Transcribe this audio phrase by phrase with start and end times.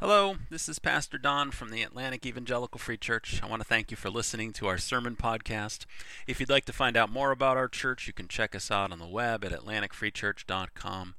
[0.00, 3.42] Hello, this is Pastor Don from the Atlantic Evangelical Free Church.
[3.42, 5.84] I want to thank you for listening to our sermon podcast.
[6.26, 8.92] If you'd like to find out more about our church, you can check us out
[8.92, 11.16] on the web at atlanticfreechurch.com.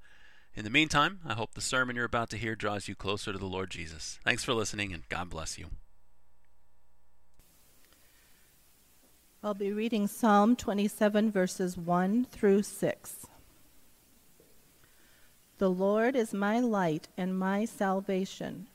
[0.55, 3.37] In the meantime, I hope the sermon you're about to hear draws you closer to
[3.37, 4.17] the Lord Jesus.
[4.23, 5.67] Thanks for listening, and God bless you.
[9.43, 13.27] I'll be reading Psalm 27, verses 1 through 6.
[15.59, 18.65] The Lord is my light and my salvation.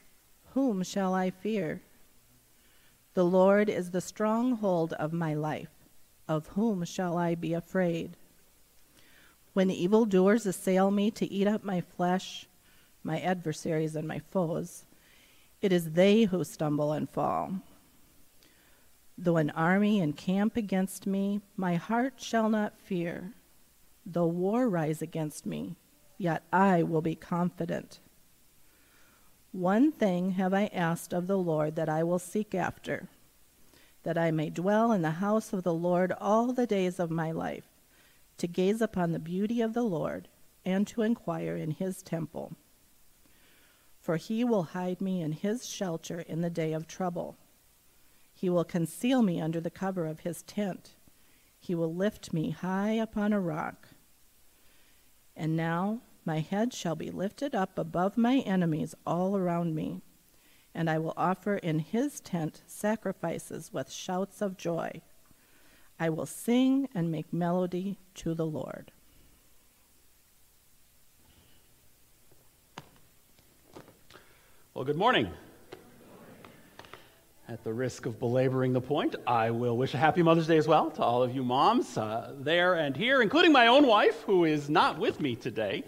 [0.57, 1.83] Whom shall I fear?
[3.13, 5.69] The Lord is the stronghold of my life.
[6.27, 8.17] Of whom shall I be afraid?
[9.53, 12.49] When evildoers assail me to eat up my flesh,
[13.03, 14.87] my adversaries and my foes,
[15.61, 17.61] it is they who stumble and fall.
[19.19, 23.35] Though an army encamp against me, my heart shall not fear.
[24.07, 25.77] Though war rise against me,
[26.17, 28.01] yet I will be confident.
[29.57, 33.09] One thing have I asked of the Lord that I will seek after,
[34.03, 37.33] that I may dwell in the house of the Lord all the days of my
[37.33, 37.65] life,
[38.37, 40.29] to gaze upon the beauty of the Lord,
[40.67, 42.53] and to inquire in his temple.
[43.99, 47.39] For he will hide me in his shelter in the day of trouble.
[48.35, 50.91] He will conceal me under the cover of his tent.
[51.59, 53.89] He will lift me high upon a rock.
[55.35, 60.03] And now my head shall be lifted up above my enemies all around me,
[60.75, 65.01] and I will offer in his tent sacrifices with shouts of joy.
[65.99, 68.91] I will sing and make melody to the Lord.
[74.75, 75.31] Well, good morning.
[77.49, 80.67] At the risk of belaboring the point, I will wish a happy Mother's Day as
[80.67, 84.45] well to all of you moms uh, there and here, including my own wife, who
[84.45, 85.85] is not with me today.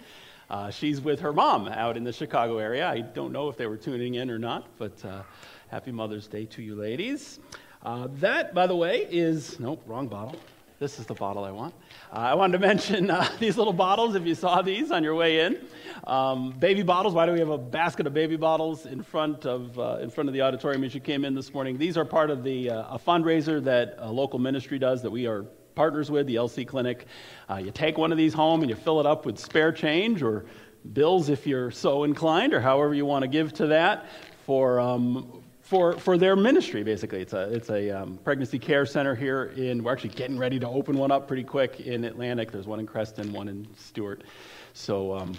[0.51, 2.89] Uh, she's with her mom out in the Chicago area.
[2.89, 5.23] I don't know if they were tuning in or not, but uh,
[5.69, 7.39] happy Mother's Day to you ladies.
[7.83, 10.41] Uh, that, by the way, is nope, wrong bottle.
[10.79, 11.75] This is the bottle I want.
[12.11, 15.15] Uh, I wanted to mention uh, these little bottles, if you saw these on your
[15.15, 15.59] way in.
[16.05, 17.13] Um, baby bottles.
[17.13, 20.29] Why do we have a basket of baby bottles in front of, uh, in front
[20.29, 21.77] of the auditorium as you came in this morning?
[21.77, 25.45] These are part of the, a fundraiser that a local ministry does that we are
[25.79, 27.07] partners with, the LC Clinic.
[27.49, 30.25] Uh, you take one of these home and you fill it up with spare change
[30.25, 30.45] or
[30.93, 34.07] bills if you're so inclined, or however you want to give to that
[34.45, 37.21] for, um, for, for their ministry, basically.
[37.21, 40.67] It's a, it's a um, pregnancy care center here in, we're actually getting ready to
[40.67, 42.51] open one up pretty quick in Atlantic.
[42.51, 44.25] There's one in Creston, one in Stuart.
[44.73, 45.35] So um,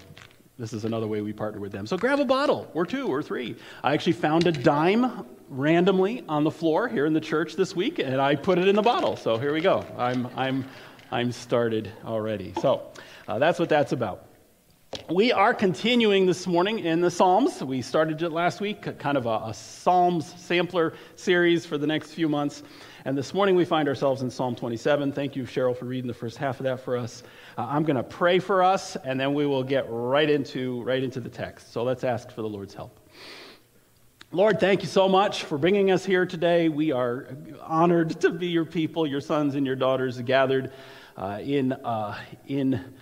[0.58, 1.86] this is another way we partner with them.
[1.86, 3.58] So grab a bottle, or two, or three.
[3.84, 8.00] I actually found a dime randomly on the floor here in the church this week,
[8.00, 9.16] and I put it in the bottle.
[9.16, 9.86] So here we go.
[9.98, 10.66] I'm, I'm,
[11.12, 12.54] I'm started already.
[12.62, 12.92] So
[13.28, 14.26] uh, that's what that's about.
[15.10, 17.64] We are continuing this morning in the Psalms.
[17.64, 22.12] We started it last week, kind of a, a, Psalms sampler series for the next
[22.14, 22.64] few months.
[23.06, 25.12] And this morning we find ourselves in Psalm 27.
[25.12, 27.22] Thank you, Cheryl, for reading the first half of that for us.
[27.56, 31.04] Uh, I'm going to pray for us, and then we will get right into, right
[31.04, 31.72] into the text.
[31.72, 33.00] So let's ask for the Lord's help.
[34.32, 36.70] Lord, thank you so much for bringing us here today.
[36.70, 37.30] We are
[37.64, 40.72] honored to be your people, your sons and your daughters gathered
[41.18, 42.94] uh, in, uh, in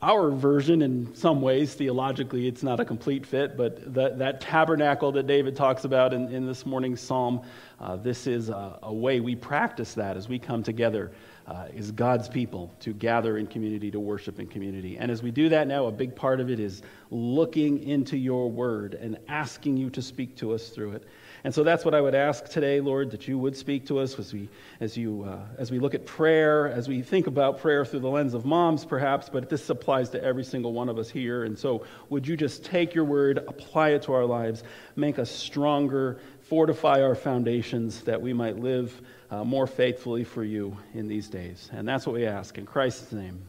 [0.00, 5.10] our version, in some ways, theologically, it's not a complete fit, but that, that tabernacle
[5.10, 7.42] that David talks about in, in this morning's psalm,
[7.80, 11.10] uh, this is a, a, way we practice that as we come together
[11.48, 14.98] uh, as God's people to gather in community, to worship in community.
[14.98, 18.50] And as we do that now, a big part of it is looking into your
[18.50, 21.04] word and asking you to speak to us through it.
[21.44, 24.18] And so that's what I would ask today, Lord, that you would speak to us
[24.18, 24.48] as we,
[24.80, 28.08] as, you, uh, as we look at prayer, as we think about prayer through the
[28.08, 31.44] lens of moms, perhaps, but this applies to every single one of us here.
[31.44, 34.64] And so would you just take your word, apply it to our lives,
[34.96, 36.18] make us stronger,
[36.48, 41.68] fortify our foundations that we might live uh, more faithfully for you in these days.
[41.72, 42.56] And that's what we ask.
[42.56, 43.40] In Christ's name,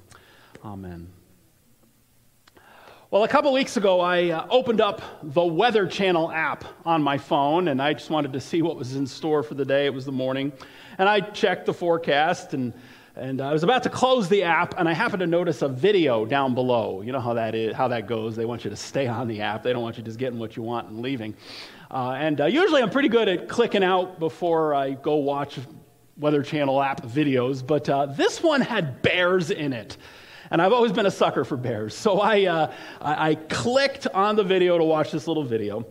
[0.65, 1.07] amen.
[3.09, 7.17] Well, a couple weeks ago, I uh, opened up the Weather Channel app on my
[7.17, 9.85] phone, and I just wanted to see what was in store for the day.
[9.85, 10.51] It was the morning.
[10.97, 12.73] And I checked the forecast, and,
[13.15, 16.25] and I was about to close the app, and I happened to notice a video
[16.25, 17.01] down below.
[17.01, 18.35] You know how that, is, how that goes.
[18.35, 20.57] They want you to stay on the app, they don't want you just getting what
[20.57, 21.33] you want and leaving.
[21.89, 25.57] Uh, and uh, usually I'm pretty good at clicking out before I go watch
[26.17, 29.97] Weather Channel app videos, but uh, this one had bears in it.
[30.49, 31.93] And I've always been a sucker for bears.
[31.93, 35.85] So I, uh, I, I, clicked on the video to watch this little video.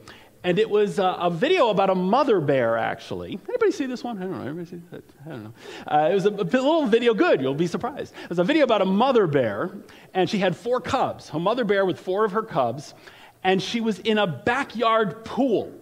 [0.45, 3.39] And it was uh, a video about a mother bear, actually.
[3.49, 4.19] Anybody see this one?
[4.19, 4.49] I don't know.
[4.49, 5.03] Everybody see that?
[5.27, 5.53] I don't know.
[5.87, 7.41] Uh, it was a, a, little video, good.
[7.41, 8.15] You'll be surprised.
[8.23, 9.73] It was a video about a mother bear,
[10.15, 11.31] and she had four cubs.
[11.33, 12.95] A mother bear with four of her cubs,
[13.43, 15.73] and she was in a backyard pool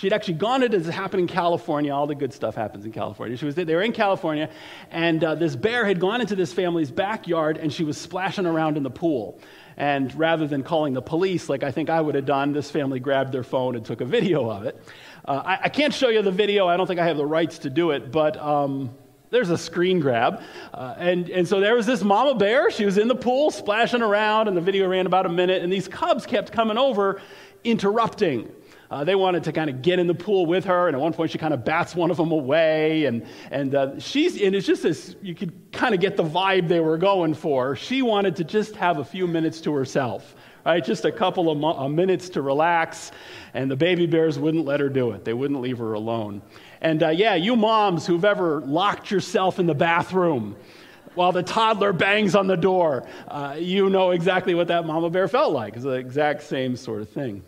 [0.00, 1.94] She'd actually gone into this happened in California.
[1.94, 3.36] All the good stuff happens in California.
[3.36, 4.48] She was they were in California,
[4.90, 8.78] and uh, this bear had gone into this family's backyard, and she was splashing around
[8.78, 9.38] in the pool.
[9.76, 12.98] And rather than calling the police, like I think I would have done, this family
[12.98, 14.82] grabbed their phone and took a video of it.
[15.22, 16.66] Uh, I, I, can't show you the video.
[16.66, 18.88] I don't think I have the rights to do it, but um,
[19.28, 20.40] there's a screen grab.
[20.72, 22.70] Uh, and, and so there was this mama bear.
[22.70, 25.62] She was in the pool splashing around, and the video ran about a minute.
[25.62, 27.20] And these cubs kept coming over,
[27.64, 28.50] interrupting.
[28.90, 31.12] Uh, they wanted to kind of get in the pool with her, and at one
[31.12, 34.66] point she kind of bats one of them away, and and uh, she's and it's
[34.66, 37.76] just this you could kind of get the vibe they were going for.
[37.76, 40.34] She wanted to just have a few minutes to herself,
[40.66, 40.84] right?
[40.84, 43.12] Just a couple of mo- minutes to relax,
[43.54, 45.24] and the baby bears wouldn't let her do it.
[45.24, 46.42] They wouldn't leave her alone.
[46.80, 50.56] And uh, yeah, you moms who've ever locked yourself in the bathroom
[51.14, 55.28] while the toddler bangs on the door, uh, you know exactly what that mama bear
[55.28, 55.74] felt like.
[55.74, 57.44] It's the exact same sort of thing.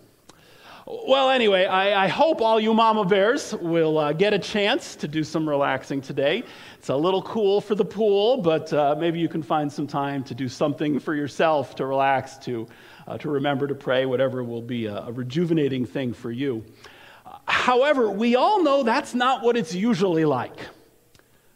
[0.85, 5.07] Well, anyway, I, I, hope all you mama bears will uh, get a chance to
[5.07, 6.43] do some relaxing today.
[6.77, 10.25] It's a little cool for the pool, but uh, maybe you can find some time
[10.25, 12.67] to do something for yourself to relax, to,
[13.07, 16.65] uh, to remember to pray, whatever will be a, a rejuvenating thing for you.
[17.47, 20.59] However, we all know that's not what it's usually like.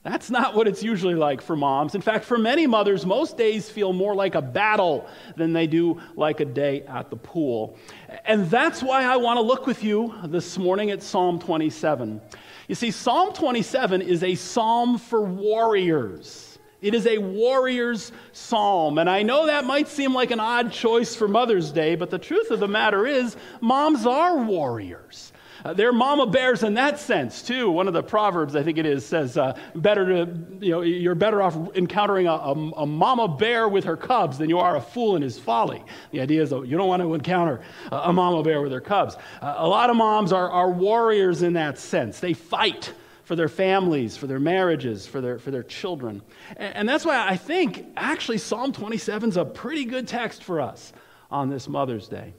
[0.06, 1.97] That's not what it's usually like for moms.
[1.97, 5.05] In fact, for many mothers, most days feel more like a battle
[5.35, 7.76] than they do like a day at the pool.
[8.25, 12.20] And that's why I want to look with you this morning at Psalm 27.
[12.69, 16.61] You see, Psalm 27 is a psalm for warriors.
[16.81, 18.99] It is a warrior's psalm.
[18.99, 22.19] And I know that might seem like an odd choice for Mother's Day, but the
[22.20, 25.32] truth of the matter is, moms are warriors.
[25.67, 27.69] Uh, they're mama bears in that sense, too.
[27.69, 31.17] One of the Proverbs, I think it is, says, uh, better to, you know, you're
[31.17, 34.81] better off encountering a, a, a, mama bear with her cubs than you are a
[34.81, 35.83] fool in his folly.
[36.13, 39.17] The idea is you don't want to encounter a, a mama bear with her cubs.
[39.43, 42.21] Uh, a lot of moms are, are warriors in that sense.
[42.21, 42.93] They fight
[43.25, 46.23] for their families, for their marriages, for their, for their children.
[46.57, 50.61] And, and that's why I think actually Psalm 27 is a pretty good text for
[50.61, 50.93] us
[51.29, 52.35] on this Mother's Day.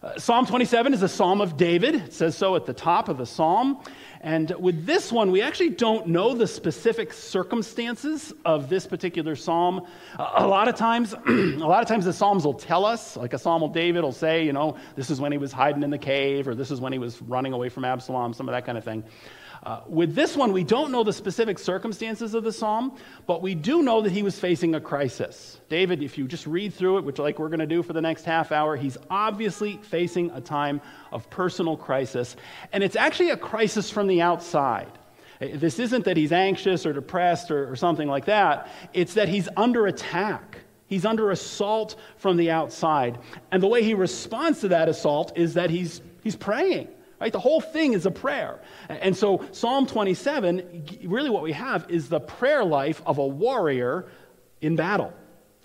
[0.00, 1.96] Uh, psalm 27 is a psalm of David.
[1.96, 3.82] It says so at the top of the psalm.
[4.20, 9.86] And with this one, we actually don't know the specific circumstances of this particular psalm.
[10.16, 13.32] Uh, a lot of times, a lot of times the psalms will tell us, like
[13.32, 15.90] a psalm of David will say, you know, this is when he was hiding in
[15.90, 18.64] the cave, or this is when he was running away from Absalom, some of that
[18.64, 19.02] kind of thing.
[19.62, 22.96] Uh, with this one, we don't know the specific circumstances of the psalm,
[23.26, 25.60] but we do know that he was facing a crisis.
[25.68, 28.00] David, if you just read through it, which like we're going to do for the
[28.00, 30.80] next half hour, he's obviously facing a time
[31.12, 32.36] of personal crisis,
[32.72, 34.90] and it's actually a crisis from the outside.
[35.40, 39.28] Uh, this isn't that he's anxious or depressed or, or something like that, it's that
[39.28, 40.58] he's under attack.
[40.86, 43.18] He's under assault from the outside.
[43.52, 46.88] And the way he responds to that assault is that he's, he's praying.
[47.20, 47.32] Right?
[47.32, 48.60] The whole thing is a prayer.
[48.88, 54.06] And so, Psalm 27, really what we have is the prayer life of a warrior
[54.60, 55.12] in battle.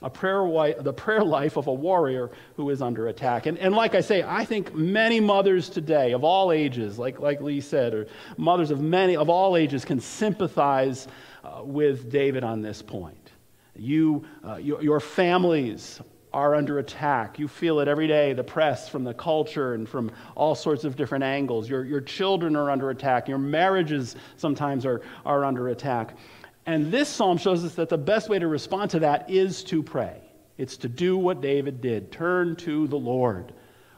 [0.01, 0.43] A prayer
[0.79, 3.45] the prayer life of a warrior who is under attack.
[3.45, 7.39] And, and like I say, I think many mothers today of all ages, like, like
[7.39, 11.07] Lee said, or mothers of many of all ages can sympathize
[11.43, 13.31] uh, with David on this point.
[13.75, 16.01] You, uh, your, your families
[16.33, 17.37] are under attack.
[17.37, 20.95] You feel it every day the press from the culture and from all sorts of
[20.95, 21.69] different angles.
[21.69, 23.27] Your, your children are under attack.
[23.27, 26.17] Your marriages sometimes are, are under attack.
[26.65, 29.83] And this psalm shows us that the best way to respond to that is to
[29.83, 30.21] pray.
[30.57, 33.53] It's to do what David did turn to the Lord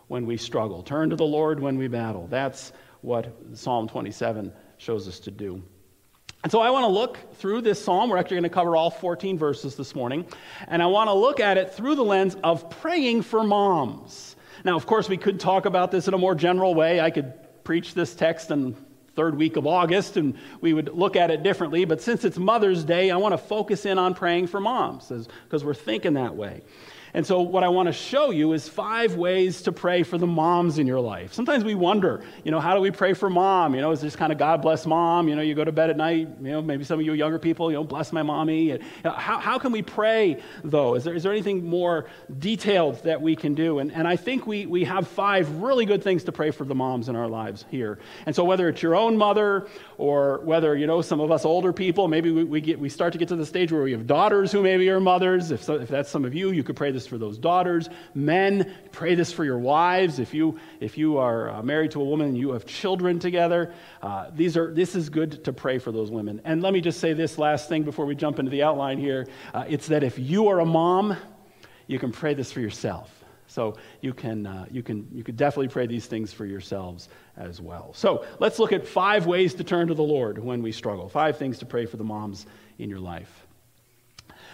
[0.08, 2.28] when we struggle, turn to the Lord when we battle.
[2.28, 5.64] That's what Psalm 27 shows us to do.
[6.46, 8.08] And so I want to look through this psalm.
[8.08, 10.28] We're actually going to cover all 14 verses this morning.
[10.68, 14.36] And I want to look at it through the lens of praying for moms.
[14.64, 17.02] Now, of course, we could talk about this in a more general way.
[17.02, 17.34] I could
[17.64, 18.76] preach this text in
[19.16, 21.84] third week of August and we would look at it differently.
[21.84, 25.12] But since it's Mother's Day, I want to focus in on praying for moms
[25.46, 26.62] because we're thinking that way.
[27.16, 30.28] And so, what I want to show you is five ways to pray for the
[30.28, 31.32] moms in your life.
[31.32, 33.74] Sometimes we wonder, you know, how do we pray for mom?
[33.74, 35.30] You know, is this kind of God bless mom?
[35.30, 37.40] You know, you go to bed at night, you know, maybe some of you younger
[37.40, 38.78] people, you know, bless my mommy.
[39.06, 40.96] How, how can we pray, though?
[40.96, 42.06] Is there, is there anything more
[42.38, 43.80] detailed that we can do?
[43.80, 46.76] And, and I think we, we have five really good things to pray for the
[46.76, 47.98] moms in our lives here.
[48.26, 51.72] And so, whether it's your own mother or whether, you know, some of us older
[51.72, 54.06] people, maybe we, we, get, we start to get to the stage where we have
[54.06, 55.52] daughters who maybe are mothers.
[55.52, 57.90] If, so, if that's some of you, you could pray this for those daughters.
[58.14, 60.20] Men, pray this for your wives.
[60.20, 63.74] If you, if you are uh, married to a woman and you have children together,
[64.02, 66.42] uh, these are, this is good to pray for those women.
[66.46, 69.28] And let me just say this last thing before we jump into the outline here.
[69.54, 71.16] Uh, it's that if you are a mom,
[71.88, 73.12] you can pray this for yourself.
[73.48, 77.62] So you can, uh, you, can, you can definitely pray these things for yourselves as
[77.62, 77.94] well.
[77.94, 81.08] So let's look at five ways to turn to the Lord when we struggle.
[81.08, 82.48] Five things to pray for the moms
[82.80, 83.45] in your life.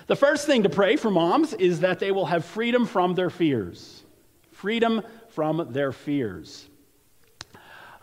[0.07, 3.29] The first thing to pray for moms is that they will have freedom from their
[3.29, 4.03] fears.
[4.51, 6.67] Freedom from their fears.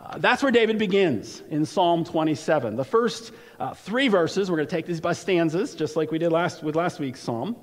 [0.01, 2.75] Uh, that's where David begins in Psalm 27.
[2.75, 6.17] The first uh, three verses, we're going to take these by stanzas, just like we
[6.17, 7.57] did last, with last week's psalm.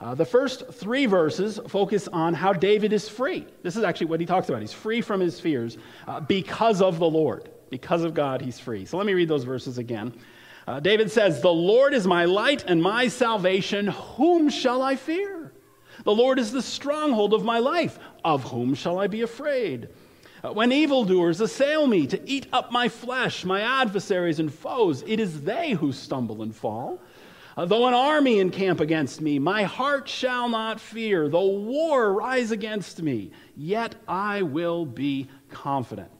[0.00, 3.46] Uh, the first three verses focus on how David is free.
[3.62, 4.60] This is actually what he talks about.
[4.60, 7.50] He's free from his fears uh, because of the Lord.
[7.70, 8.84] Because of God, he's free.
[8.84, 10.12] So let me read those verses again.
[10.66, 13.88] Uh, David says, The Lord is my light and my salvation.
[13.88, 15.52] Whom shall I fear?
[16.04, 17.98] The Lord is the stronghold of my life.
[18.24, 19.88] Of whom shall I be afraid?
[20.42, 25.20] Uh, when evildoers assail me to eat up my flesh, my adversaries and foes, it
[25.20, 27.00] is they who stumble and fall.
[27.56, 31.28] Uh, though an army encamp against me, my heart shall not fear.
[31.28, 36.10] Though war rise against me, yet I will be confident.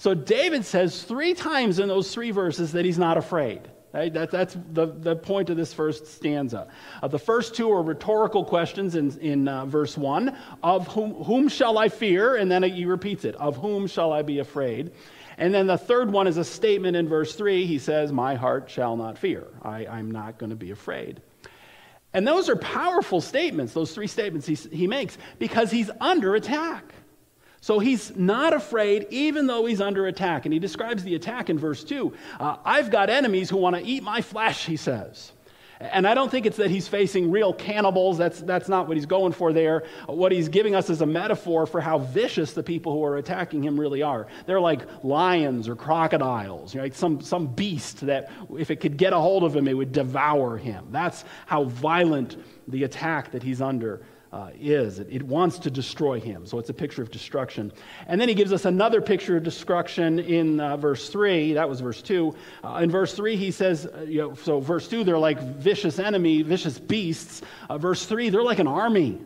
[0.00, 3.60] So David says three times in those three verses that he's not afraid.
[3.92, 4.10] Right?
[4.10, 6.68] That, that's the, the point of this first stanza.
[7.02, 11.48] Uh, the first two are rhetorical questions in, in uh, verse 1 of whom, whom
[11.48, 12.36] shall I fear?
[12.36, 14.92] And then he repeats it of whom shall I be afraid?
[15.36, 17.66] And then the third one is a statement in verse 3.
[17.66, 19.48] He says, My heart shall not fear.
[19.60, 21.20] I, I'm not going to be afraid.
[22.14, 26.94] And those are powerful statements, those three statements he, he makes, because he's under attack.
[27.60, 30.46] So he's not afraid, even though he's under attack.
[30.46, 32.12] And he describes the attack in verse 2.
[32.38, 35.32] Uh, I've got enemies who want to eat my flesh, he says.
[35.78, 38.18] And I don't think it's that he's facing real cannibals.
[38.18, 39.84] That's, that's not what he's going for there.
[40.06, 43.62] What he's giving us is a metaphor for how vicious the people who are attacking
[43.62, 44.26] him really are.
[44.44, 46.94] They're like lions or crocodiles, right?
[46.94, 50.58] some, some beast that, if it could get a hold of him, it would devour
[50.58, 50.86] him.
[50.90, 52.36] That's how violent
[52.68, 54.98] the attack that he's under uh, is.
[54.98, 56.46] It, it, wants to destroy him.
[56.46, 57.72] So it's a picture of destruction.
[58.06, 61.54] And then he gives us another picture of destruction in uh, verse 3.
[61.54, 62.34] That was verse 2.
[62.62, 65.98] Uh, in verse 3, he says, uh, you know, so verse 2, they're like vicious
[65.98, 67.42] enemy, vicious beasts.
[67.68, 69.20] Uh, verse 3, they're like an army.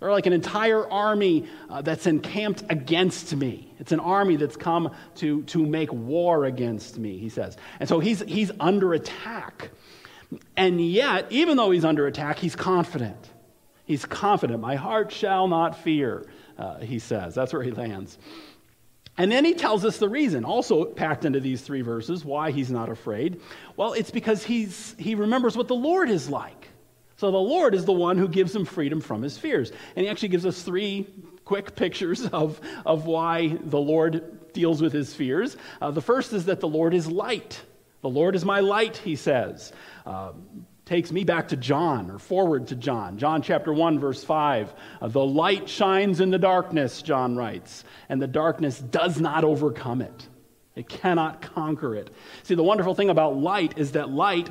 [0.00, 3.72] They're like an entire army uh, that's encamped against me.
[3.78, 7.56] It's an army that's come to, to make war against me, he says.
[7.80, 9.70] And so he's, he's under attack.
[10.56, 13.30] And yet, even though he's under attack, he's confident.
[13.86, 14.60] He's confident.
[14.60, 16.26] My heart shall not fear,
[16.58, 17.34] uh, he says.
[17.34, 18.18] That's where he lands.
[19.18, 22.70] And then he tells us the reason, also packed into these three verses, why he's
[22.70, 23.40] not afraid.
[23.76, 26.68] Well, it's because he's, he remembers what the Lord is like.
[27.16, 29.72] So the Lord is the one who gives him freedom from his fears.
[29.94, 31.06] And he actually gives us three
[31.44, 35.56] quick pictures of, of why the Lord deals with his fears.
[35.80, 37.62] Uh, the first is that the Lord is light.
[38.02, 39.72] The Lord is my light, he says.
[40.04, 40.32] Uh,
[40.86, 43.18] takes me back to John or forward to John.
[43.18, 44.72] John chapter 1, verse 5.
[45.02, 50.00] Uh, the light shines in the darkness, John writes, and the darkness does not overcome
[50.00, 50.28] it.
[50.76, 52.14] It cannot conquer it.
[52.44, 54.48] See, the wonderful thing about light is that light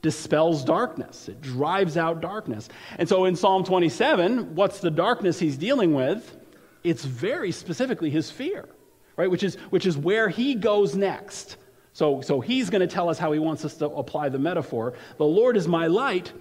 [0.00, 2.68] dispels darkness, it drives out darkness.
[2.98, 6.36] And so in Psalm 27, what's the darkness he's dealing with?
[6.82, 8.68] It's very specifically his fear,
[9.16, 9.30] right?
[9.30, 11.56] Which is, which is where he goes next.
[11.94, 14.94] So, so he's going to tell us how he wants us to apply the metaphor.
[15.16, 16.32] The Lord is my light.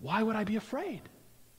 [0.00, 1.02] Why would I be afraid?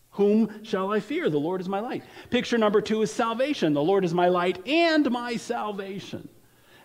[0.09, 1.29] Whom shall I fear?
[1.29, 2.03] The Lord is my light.
[2.31, 3.73] Picture number two is salvation.
[3.73, 6.27] The Lord is my light and my salvation.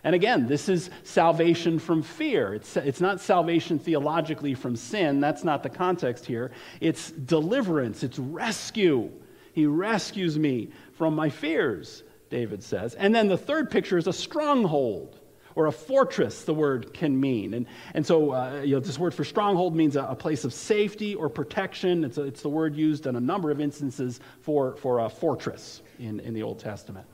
[0.03, 2.53] And again, this is salvation from fear.
[2.53, 5.19] It's, it's not salvation theologically from sin.
[5.19, 6.51] That's not the context here.
[6.79, 9.11] It's deliverance, it's rescue.
[9.53, 12.93] He rescues me from my fears, David says.
[12.93, 15.18] And then the third picture is a stronghold
[15.59, 17.53] or a fortress, the word can mean.
[17.53, 20.53] And, and so, uh, you know, this word for stronghold means a, a place of
[20.53, 22.05] safety or protection.
[22.05, 25.81] It's, a, it's the word used in a number of instances for, for a fortress
[25.99, 27.05] in, in the Old Testament.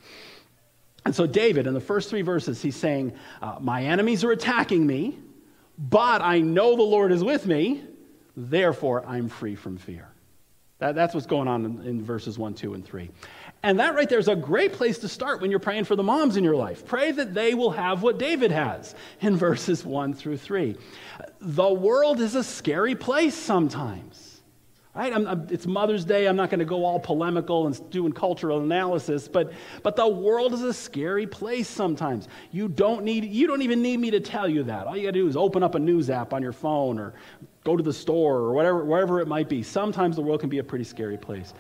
[1.06, 4.86] And so, David, in the first three verses, he's saying, uh, My enemies are attacking
[4.86, 5.18] me,
[5.80, 7.84] but I know the Lord is with me,
[8.38, 10.08] therefore I'm free from fear.
[10.78, 13.10] That, that's what's going on in, in verses 1, 2, and 3.
[13.66, 16.04] And that right there is a great place to start when you're praying for the
[16.04, 16.86] moms in your life.
[16.86, 20.78] Pray that they will have what David has in verses 1 through 3.
[21.42, 24.44] The world is a scary place sometimes.
[24.94, 25.12] Right?
[25.12, 26.28] I'm, I'm, it's Mother's Day.
[26.28, 30.54] I'm not going to go all polemical and doing cultural analysis, but, but the world
[30.54, 32.28] is a scary place sometimes.
[32.52, 34.86] You don't, need, you don't even need me to tell you that.
[34.86, 37.16] All you got to do is open up a news app on your phone or
[37.66, 39.64] go to the store or whatever, wherever it might be.
[39.64, 41.54] Sometimes the world can be a pretty scary place.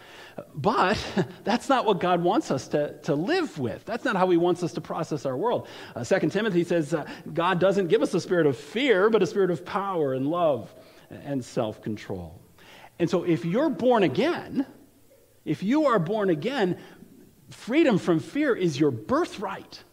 [0.55, 0.97] But
[1.43, 3.85] that's not what God wants us to, to live with.
[3.85, 5.67] That's not how He wants us to process our world.
[5.95, 9.27] Uh, 2 Timothy says uh, God doesn't give us a spirit of fear, but a
[9.27, 10.73] spirit of power and love
[11.09, 12.39] and self control.
[12.99, 14.65] And so if you're born again,
[15.45, 16.77] If you are born again,
[17.51, 19.83] freedom from fear is your birthright.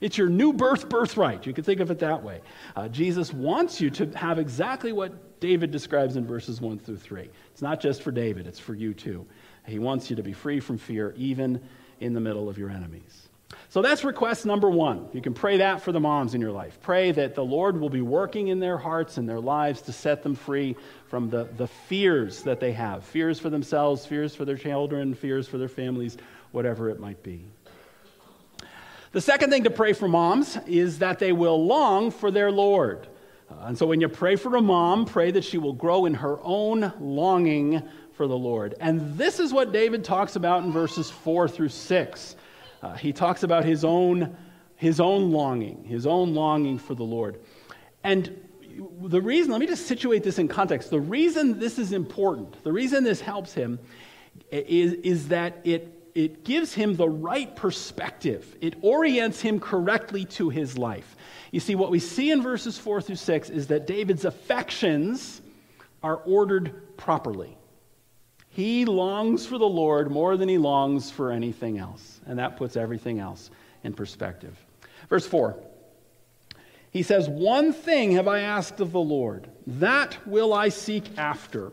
[0.00, 1.46] It's your new birth birthright.
[1.46, 2.40] You can think of it that way.
[2.74, 7.28] Uh, Jesus wants you to have exactly what David describes in verses 1 through 3.
[7.50, 9.26] It's not just for David, it's for you too.
[9.66, 11.60] He wants you to be free from fear, even
[11.98, 13.28] in the middle of your enemies.
[13.68, 15.08] So that's request number one.
[15.12, 16.78] You can pray that for the moms in your life.
[16.80, 20.22] Pray that the Lord will be working in their hearts and their lives to set
[20.22, 20.76] them free
[21.08, 25.48] from the, the fears that they have fears for themselves, fears for their children, fears
[25.48, 26.16] for their families,
[26.52, 27.44] whatever it might be.
[29.10, 33.08] The second thing to pray for moms is that they will long for their Lord.
[33.52, 36.14] Uh, and so when you pray for a mom, pray that she will grow in
[36.14, 37.82] her own longing
[38.12, 38.74] for the Lord.
[38.80, 42.36] And this is what David talks about in verses 4 through 6.
[42.82, 44.36] Uh, he talks about his own,
[44.76, 47.40] his own longing, his own longing for the Lord.
[48.04, 48.40] And
[49.02, 50.90] the reason, let me just situate this in context.
[50.90, 53.78] The reason this is important, the reason this helps him,
[54.50, 58.56] is, is that it it gives him the right perspective.
[58.60, 61.16] It orients him correctly to his life.
[61.50, 65.40] You see, what we see in verses 4 through 6 is that David's affections
[66.02, 67.56] are ordered properly.
[68.48, 72.76] He longs for the Lord more than he longs for anything else, and that puts
[72.76, 73.50] everything else
[73.82, 74.56] in perspective.
[75.08, 75.56] Verse 4
[76.92, 81.72] he says, One thing have I asked of the Lord, that will I seek after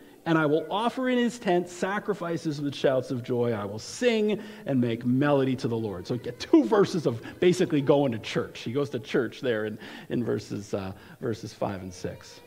[0.25, 3.53] and I will offer in his tent sacrifices with shouts of joy.
[3.53, 6.05] I will sing and make melody to the Lord.
[6.05, 8.59] So get two verses of basically going to church.
[8.61, 12.41] He goes to church there in, in verses, uh, verses 5 and 6.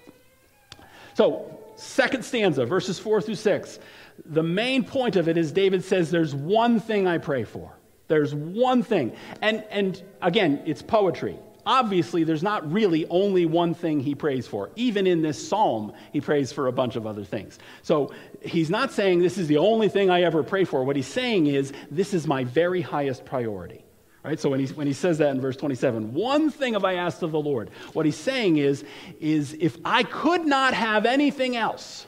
[1.14, 3.78] So, second stanza, verses 4 through 6.
[4.26, 7.72] The main point of it is David says, There's one thing I pray for.
[8.07, 9.16] There's one thing.
[9.40, 14.70] And, and again, it's poetry obviously there's not really only one thing he prays for.
[14.77, 17.59] Even in this psalm, he prays for a bunch of other things.
[17.83, 20.85] So he's not saying this is the only thing I ever pray for.
[20.85, 23.85] What he's saying is this is my very highest priority.
[24.24, 24.40] Right?
[24.40, 27.22] So when he, when he says that in verse 27, one thing have I asked
[27.22, 27.68] of the Lord.
[27.92, 28.83] What he's saying is,
[29.20, 32.07] is if I could not have anything else,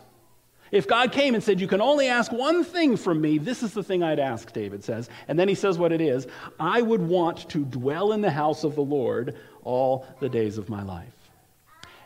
[0.71, 3.73] if God came and said, You can only ask one thing from me, this is
[3.73, 5.09] the thing I'd ask, David says.
[5.29, 6.27] And then he says what it is
[6.59, 10.69] I would want to dwell in the house of the Lord all the days of
[10.69, 11.13] my life.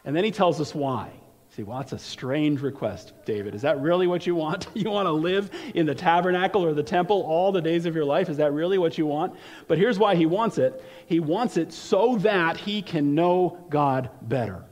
[0.05, 1.11] And then he tells us why.
[1.57, 3.57] See, well, that's a strange request, David.
[3.57, 4.69] Is that really what you want?
[4.75, 8.05] You want to live in the tabernacle or the temple all the days of your
[8.05, 8.29] life?
[8.29, 9.35] Is that really what you want?
[9.67, 14.11] But here's why he wants it he wants it so that he can know God
[14.23, 14.65] better.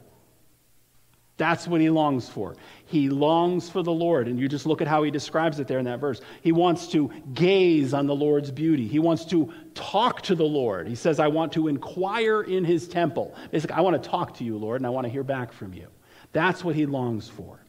[1.39, 2.57] That's what he longs for.
[2.85, 4.27] He longs for the Lord.
[4.27, 6.21] And you just look at how he describes it there in that verse.
[6.43, 8.89] He wants to gaze on the Lord's beauty.
[8.89, 10.89] He wants to talk to the Lord.
[10.89, 13.37] He says, I want to inquire in his temple.
[13.53, 15.73] Basically, I want to talk to you, Lord, and I want to hear back from
[15.73, 15.87] you.
[16.33, 17.61] That's what he longs for.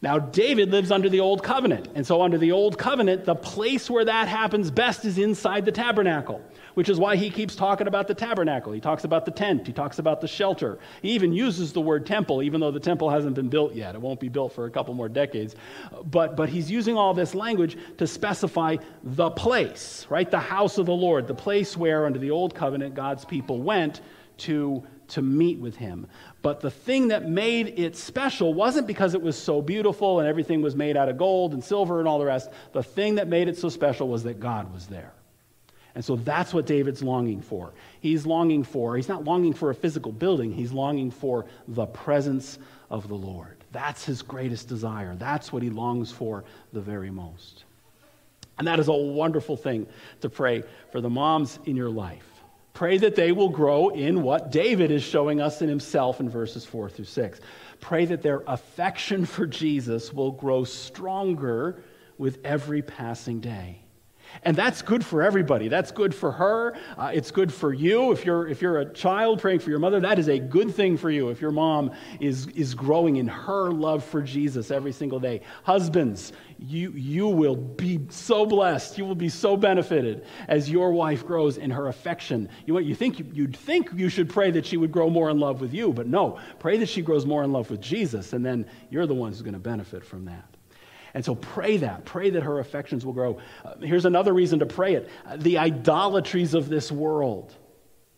[0.00, 1.88] Now, David lives under the old covenant.
[1.96, 5.72] And so, under the old covenant, the place where that happens best is inside the
[5.72, 6.42] tabernacle
[6.74, 8.72] which is why he keeps talking about the tabernacle.
[8.72, 10.78] He talks about the tent, he talks about the shelter.
[11.02, 13.94] He even uses the word temple, even though the temple hasn't been built yet.
[13.94, 15.56] It won't be built for a couple more decades.
[16.04, 20.30] But, but he's using all this language to specify the place, right?
[20.30, 24.00] The house of the Lord, the place where, under the old covenant, God's people went
[24.38, 26.06] to to meet with him.
[26.42, 30.62] But the thing that made it special wasn't because it was so beautiful and everything
[30.62, 32.50] was made out of gold and silver and all the rest.
[32.72, 35.12] The thing that made it so special was that God was there.
[35.94, 37.72] And so that's what David's longing for.
[38.00, 42.58] He's longing for, he's not longing for a physical building, he's longing for the presence
[42.90, 43.56] of the Lord.
[43.70, 45.14] That's his greatest desire.
[45.16, 47.64] That's what he longs for the very most.
[48.58, 49.86] And that is a wonderful thing
[50.20, 52.26] to pray for the moms in your life.
[52.72, 56.64] Pray that they will grow in what David is showing us in himself in verses
[56.64, 57.40] 4 through 6.
[57.80, 61.82] Pray that their affection for Jesus will grow stronger
[62.18, 63.80] with every passing day.
[64.42, 65.68] And that's good for everybody.
[65.68, 66.76] That's good for her.
[66.98, 68.12] Uh, it's good for you.
[68.12, 70.96] If you're, if you're a child praying for your mother, that is a good thing
[70.96, 75.20] for you if your mom is, is growing in her love for Jesus every single
[75.20, 75.40] day.
[75.62, 78.98] Husbands, you, you will be so blessed.
[78.98, 82.48] You will be so benefited as your wife grows in her affection.
[82.66, 85.60] You, you think, you'd think you should pray that she would grow more in love
[85.60, 88.66] with you, but no, pray that she grows more in love with Jesus, and then
[88.90, 90.53] you're the one who's going to benefit from that.
[91.14, 92.04] And so pray that.
[92.04, 93.38] Pray that her affections will grow.
[93.64, 97.54] Uh, here's another reason to pray it uh, the idolatries of this world,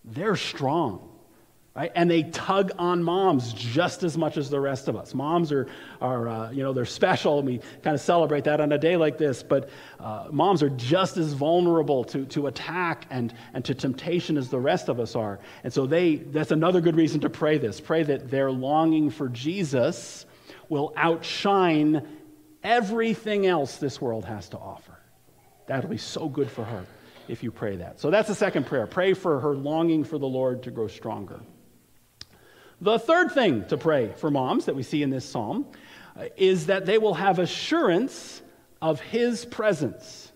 [0.04, 1.12] they're strong.
[1.74, 1.92] Right?
[1.94, 5.12] And they tug on moms just as much as the rest of us.
[5.12, 5.66] Moms are,
[6.00, 8.96] are uh, you know, they're special, and we kind of celebrate that on a day
[8.96, 9.42] like this.
[9.42, 9.68] But
[10.00, 14.58] uh, moms are just as vulnerable to, to attack and, and to temptation as the
[14.58, 15.38] rest of us are.
[15.64, 17.78] And so they, that's another good reason to pray this.
[17.78, 20.24] Pray that their longing for Jesus
[20.70, 22.15] will outshine
[22.66, 24.98] everything else this world has to offer.
[25.66, 26.84] That'll be so good for her
[27.28, 28.00] if you pray that.
[28.00, 28.86] So that's the second prayer.
[28.86, 31.40] Pray for her longing for the Lord to grow stronger.
[32.80, 35.66] The third thing to pray for moms that we see in this psalm
[36.16, 38.42] uh, is that they will have assurance
[38.82, 40.32] of his presence.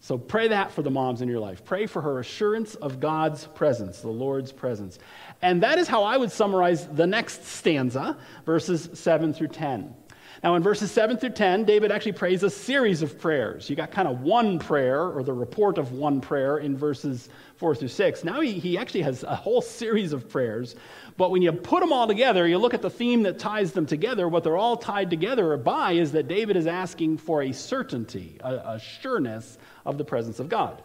[0.00, 1.64] So pray that for the moms in your life.
[1.64, 4.98] Pray for her assurance of God's presence, the Lord's presence.
[5.40, 9.94] And that is how I would summarize the next stanza, verses 7 through 10.
[10.42, 13.70] Now, in verses 7 through 10, David actually prays a series of prayers.
[13.70, 17.74] You got kind of one prayer, or the report of one prayer, in verses 4
[17.74, 18.24] through 6.
[18.24, 20.74] Now, he, he actually has a whole series of prayers.
[21.16, 23.86] But when you put them all together, you look at the theme that ties them
[23.86, 28.36] together, what they're all tied together by is that David is asking for a certainty,
[28.40, 30.82] a, a sureness of the presence of God.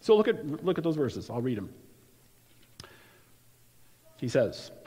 [0.00, 1.28] So look at, look at those verses.
[1.28, 1.70] I'll read them.
[4.18, 4.70] He says,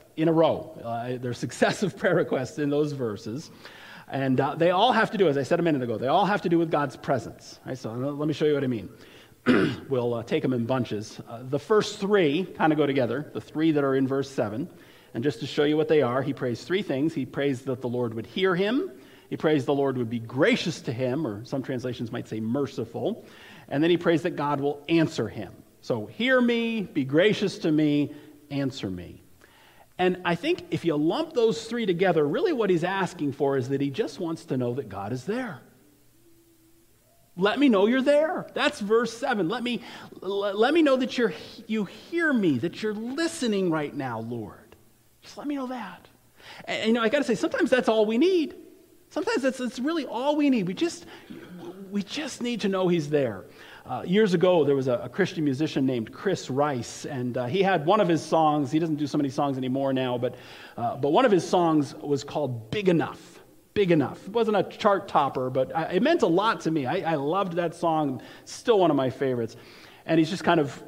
[0.21, 0.79] in a row.
[0.83, 3.51] Uh, there are successive prayer requests in those verses.
[4.07, 6.25] And uh, they all have to do, as I said a minute ago, they all
[6.25, 7.59] have to do with God's presence.
[7.65, 7.77] Right?
[7.77, 8.89] So let me show you what I mean.
[9.89, 11.19] we'll uh, take them in bunches.
[11.27, 14.69] Uh, the first three kind of go together, the three that are in verse 7.
[15.13, 17.13] And just to show you what they are, he prays three things.
[17.13, 18.91] He prays that the Lord would hear him,
[19.29, 23.25] he prays the Lord would be gracious to him, or some translations might say merciful.
[23.69, 25.53] And then he prays that God will answer him.
[25.79, 28.13] So, hear me, be gracious to me,
[28.49, 29.20] answer me.
[29.97, 33.69] And I think if you lump those three together, really what he's asking for is
[33.69, 35.61] that he just wants to know that God is there.
[37.37, 38.47] Let me know you're there.
[38.53, 39.47] That's verse 7.
[39.47, 39.81] Let me,
[40.21, 41.33] let me know that you're,
[41.65, 44.75] you hear me, that you're listening right now, Lord.
[45.21, 46.07] Just let me know that.
[46.65, 48.55] And, you know, I got to say, sometimes that's all we need.
[49.09, 50.67] Sometimes that's, that's really all we need.
[50.67, 51.05] We just,
[51.89, 53.45] we just need to know He's there.
[53.91, 57.61] Uh, years ago, there was a, a, Christian musician named Chris Rice, and uh, he
[57.61, 58.71] had one of his songs.
[58.71, 60.35] He doesn't do so many songs anymore now, but,
[60.77, 63.41] uh, but one of his songs was called Big Enough.
[63.73, 64.27] Big Enough.
[64.27, 66.85] It wasn't a chart topper, but I, it meant a lot to me.
[66.85, 69.57] I, I loved that song, still one of my favorites.
[70.05, 70.81] And he's just kind of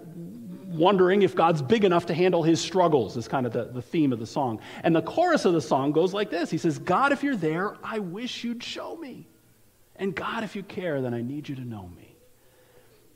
[0.69, 4.13] wondering if God's big enough to handle his struggles, is kind of the, the theme
[4.13, 4.61] of the song.
[4.81, 7.75] And the chorus of the song goes like this He says, God, if you're there,
[7.83, 9.27] I wish you'd show me.
[9.97, 12.02] And God, if you care, then I need you to know me.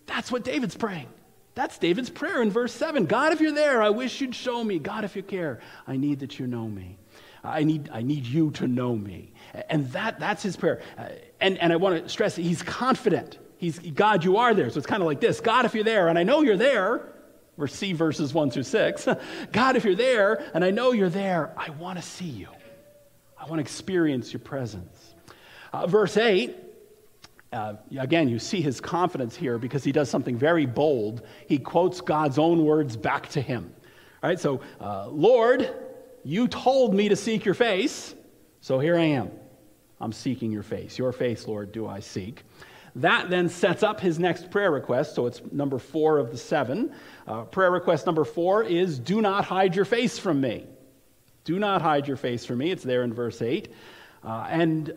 [0.08, 1.08] That's what David's praying.
[1.54, 3.06] That's David's prayer in verse 7.
[3.06, 4.80] God, if you're there, I wish you'd show me.
[4.80, 6.98] God, if you care, I need that you know me.
[7.44, 9.34] I need, I need you to know me.
[9.70, 10.82] And that, that's his prayer.
[10.98, 13.40] Uh, and, and I want to stress that he's confident.
[13.58, 14.70] He's, God, you are there.
[14.70, 17.02] So it's kind of like this God, if you're there, and I know you're there,
[17.56, 19.08] we're C verses 1 through 6.
[19.52, 22.50] God, if you're there, and I know you're there, I want to see you.
[23.36, 25.16] I want to experience your presence.
[25.74, 26.56] Uh, verse 8,
[27.58, 31.26] uh, again, you see his confidence here because he does something very bold.
[31.48, 33.74] He quotes God's own words back to him.
[34.22, 35.74] All right, so, uh, Lord,
[36.24, 38.14] you told me to seek your face,
[38.62, 39.32] so here I am.
[40.00, 40.98] I'm seeking your face.
[40.98, 42.44] Your face, Lord, do I seek.
[42.96, 45.16] That then sets up his next prayer request.
[45.16, 46.94] So it's number four of the seven.
[47.28, 50.66] Uh, prayer request number four is Do not hide your face from me.
[51.44, 52.72] Do not hide your face from me.
[52.72, 53.74] It's there in verse 8.
[54.24, 54.94] Uh, and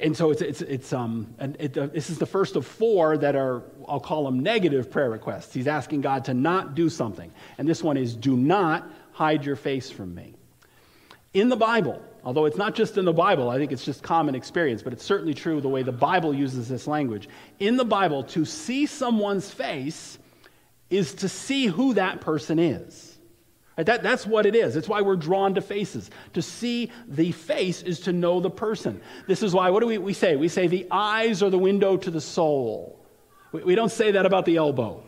[0.00, 3.18] and so it's, it's, it's um, and it, uh, this is the first of four
[3.18, 5.52] that are, I'll call them negative prayer requests.
[5.52, 7.30] He's asking God to not do something.
[7.58, 10.34] And this one is, do not hide your face from me.
[11.34, 14.34] In the Bible, although it's not just in the Bible, I think it's just common
[14.34, 17.28] experience, but it's certainly true the way the Bible uses this language.
[17.58, 20.18] In the Bible, to see someone's face
[20.88, 23.13] is to see who that person is.
[23.76, 23.86] Right?
[23.86, 24.76] That, that's what it is.
[24.76, 26.10] It's why we're drawn to faces.
[26.34, 29.00] To see the face is to know the person.
[29.26, 30.36] This is why, what do we, we say?
[30.36, 33.04] We say the eyes are the window to the soul.
[33.52, 35.02] We, we don't say that about the elbow.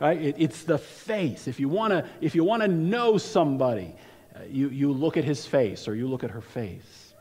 [0.00, 0.20] Right?
[0.20, 1.46] It, it's the face.
[1.46, 3.94] If you want to if you want to know somebody,
[4.34, 7.14] uh, you, you look at his face or you look at her face.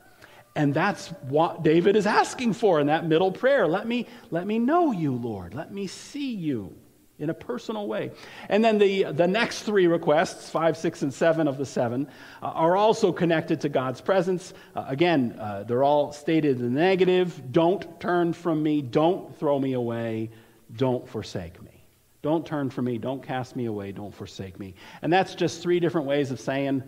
[0.56, 3.68] And that's what David is asking for in that middle prayer.
[3.68, 5.54] Let me, let me know you, Lord.
[5.54, 6.76] Let me see you
[7.22, 8.12] in a personal way.
[8.50, 12.08] And then the, the next three requests, five, six, and seven of the seven,
[12.42, 14.54] uh, are also connected to God's presence.
[14.76, 17.42] Uh, again, uh, they're all stated in the negative.
[17.52, 18.82] Don't turn from me.
[18.82, 20.32] Don't throw me away.
[20.76, 21.86] Don't forsake me.
[22.24, 22.98] Don't turn from me.
[22.98, 23.92] Don't cast me away.
[23.92, 24.74] Don't forsake me.
[25.02, 26.84] And that's just three different ways of saying,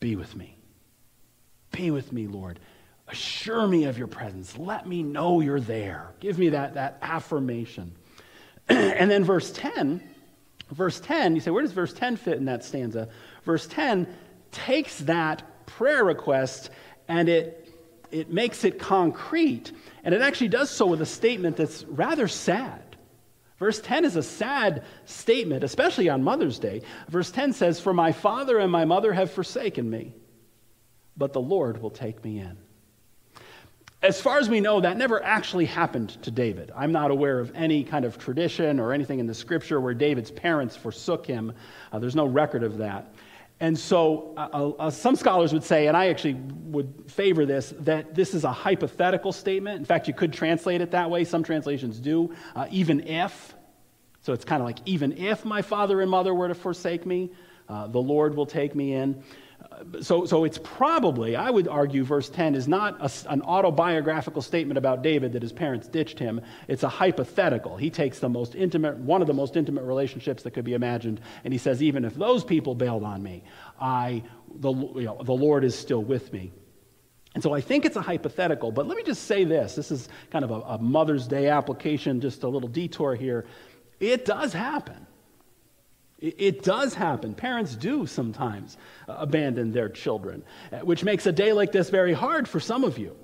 [0.00, 0.56] Be with me.
[1.72, 2.58] Be with me, Lord.
[3.08, 4.58] Assure me of your presence.
[4.58, 6.12] Let me know you're there.
[6.20, 7.94] Give me that, that affirmation.
[8.98, 10.02] and then verse 10,
[10.70, 13.08] verse 10, you say, where does verse 10 fit in that stanza?
[13.44, 14.06] Verse 10
[14.50, 16.70] takes that prayer request
[17.08, 17.74] and it,
[18.10, 19.72] it makes it concrete.
[20.04, 22.82] And it actually does so with a statement that's rather sad.
[23.58, 26.82] Verse 10 is a sad statement, especially on Mother's Day.
[27.08, 30.14] Verse 10 says, For my father and my mother have forsaken me,
[31.16, 32.56] but the Lord will take me in.
[34.00, 36.70] As far as we know, that never actually happened to David.
[36.76, 40.30] I'm not aware of any kind of tradition or anything in the scripture where David's
[40.30, 41.52] parents forsook him.
[41.90, 43.12] Uh, there's no record of that.
[43.58, 47.74] And so, uh, uh, uh, some scholars would say, and I actually would favor this,
[47.80, 49.80] that this is a hypothetical statement.
[49.80, 51.24] In fact, you could translate it that way.
[51.24, 52.32] Some translations do.
[52.54, 53.56] Uh, even if.
[54.22, 57.32] So it's kind of like, even if my father and mother were to forsake me,
[57.68, 59.24] uh, the Lord will take me in
[60.00, 64.78] so, so it's probably, I would argue, verse 10 is not a, an autobiographical statement
[64.78, 66.40] about David that his parents ditched him.
[66.68, 67.76] It's a hypothetical.
[67.76, 71.20] He takes the most intimate, one of the most intimate relationships that could be imagined,
[71.44, 73.42] and he says, even if those people bailed on me,
[73.80, 74.22] I,
[74.56, 76.52] the, you know, the Lord is still with me.
[77.34, 79.74] And so I think it's a hypothetical, but let me just say this.
[79.74, 83.46] This is kind of a, a Mother's Day application, just a little detour here.
[84.00, 85.07] It does happen.
[86.20, 87.34] It does happen.
[87.34, 88.76] Parents do sometimes
[89.08, 92.82] uh, abandon their children, uh, which makes a day like this very hard for some
[92.82, 93.16] of you.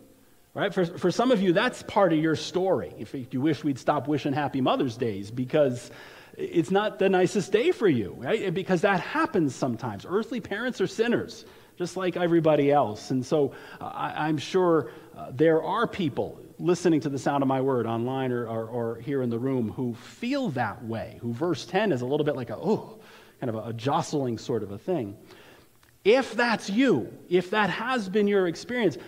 [0.55, 0.73] Right?
[0.73, 2.95] For, for some of you, that's part of your story.
[2.97, 5.91] If you wish we'd stop wishing happy Mother's Days because
[6.37, 8.55] it's not the nicest day for you, right?
[8.55, 10.07] Because that happens sometimes.
[10.09, 11.45] Earthly parents are sinners,
[11.77, 13.11] just like everybody else.
[13.11, 17.49] And so uh, I, am sure uh, there are people listening to the sound of
[17.49, 21.33] my word online or, or, or, here in the room who feel that way, who
[21.33, 22.99] verse 10 is a little bit like a, oh,
[23.41, 25.17] kind of a, a jostling sort of a thing.
[26.05, 28.99] If that's you, if that has been your experience,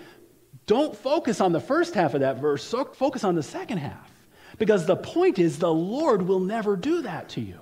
[0.67, 4.11] don't focus on the first half of that verse, so focus on the second half.
[4.59, 7.61] Because the point is, the Lord will never do that to you.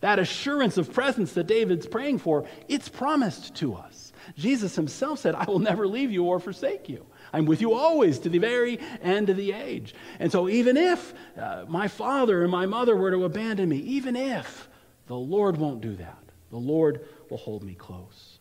[0.00, 4.12] That assurance of presence that David's praying for, it's promised to us.
[4.36, 7.06] Jesus himself said, I will never leave you or forsake you.
[7.32, 9.94] I'm with you always to the very end of the age.
[10.18, 14.16] And so, even if uh, my father and my mother were to abandon me, even
[14.16, 14.68] if,
[15.06, 16.18] the Lord won't do that.
[16.50, 18.38] The Lord will hold me close.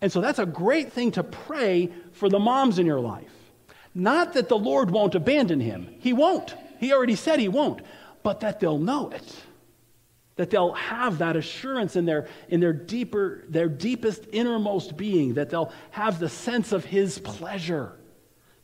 [0.00, 3.32] And so, that's a great thing to pray for the moms in your life.
[3.94, 6.54] Not that the Lord won't abandon him, He won't.
[6.78, 7.82] He already said He won't,
[8.22, 9.36] but that they'll know it
[10.40, 15.50] that they'll have that assurance in their, in their deeper, their deepest innermost being, that
[15.50, 17.92] they'll have the sense of his pleasure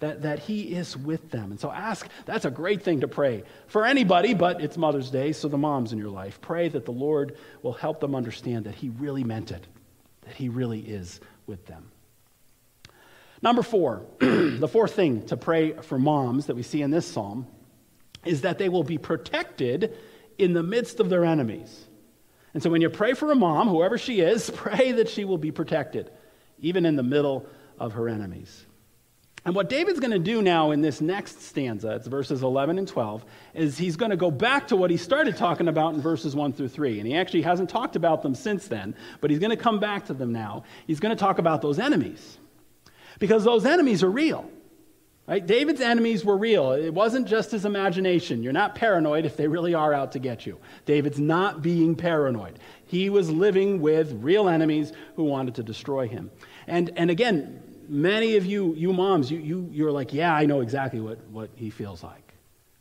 [0.00, 1.50] that, that He is with them.
[1.50, 5.32] And so ask, that's a great thing to pray for anybody, but it's Mother's Day,
[5.32, 6.40] so the moms in your life.
[6.40, 9.66] Pray that the Lord will help them understand that He really meant it,
[10.22, 11.90] that He really is with them.
[13.42, 17.46] Number four, the fourth thing to pray for moms that we see in this psalm
[18.24, 19.96] is that they will be protected
[20.36, 21.86] in the midst of their enemies.
[22.52, 25.38] And so when you pray for a mom, whoever she is, pray that she will
[25.38, 26.10] be protected,
[26.58, 27.46] even in the middle
[27.78, 28.65] of her enemies.
[29.46, 32.88] And what David's going to do now in this next stanza, it's verses 11 and
[32.88, 36.34] 12, is he's going to go back to what he started talking about in verses
[36.34, 36.98] 1 through 3.
[36.98, 40.06] And he actually hasn't talked about them since then, but he's going to come back
[40.06, 40.64] to them now.
[40.88, 42.38] He's going to talk about those enemies.
[43.20, 44.50] Because those enemies are real.
[45.28, 45.46] Right?
[45.46, 46.72] David's enemies were real.
[46.72, 48.42] It wasn't just his imagination.
[48.42, 50.58] You're not paranoid if they really are out to get you.
[50.86, 52.58] David's not being paranoid.
[52.86, 56.32] He was living with real enemies who wanted to destroy him.
[56.66, 60.60] And, and again, many of you, you moms, you, you, you're like, yeah, I know
[60.60, 62.22] exactly what, what he feels like.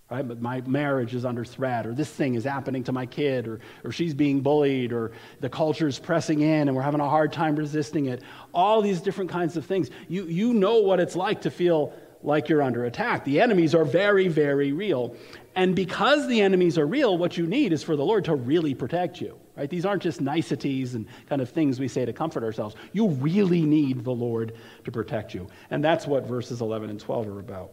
[0.10, 0.28] Right?
[0.28, 3.60] But my marriage is under threat, or this thing is happening to my kid, or,
[3.84, 7.34] or she's being bullied, or the culture is pressing in and we're having a hard
[7.34, 8.22] time resisting it.
[8.54, 9.90] All these different kinds of things.
[10.08, 11.92] You, you know what it's like to feel
[12.22, 13.26] like you're under attack.
[13.26, 15.16] The enemies are very, very real.
[15.56, 18.76] And because the enemies are real, what you need is for the Lord to really
[18.76, 19.40] protect you.
[19.58, 19.70] Right?
[19.70, 22.76] These aren't just niceties and kind of things we say to comfort ourselves.
[22.92, 25.48] You really need the Lord to protect you.
[25.70, 27.72] And that's what verses 11 and 12 are about.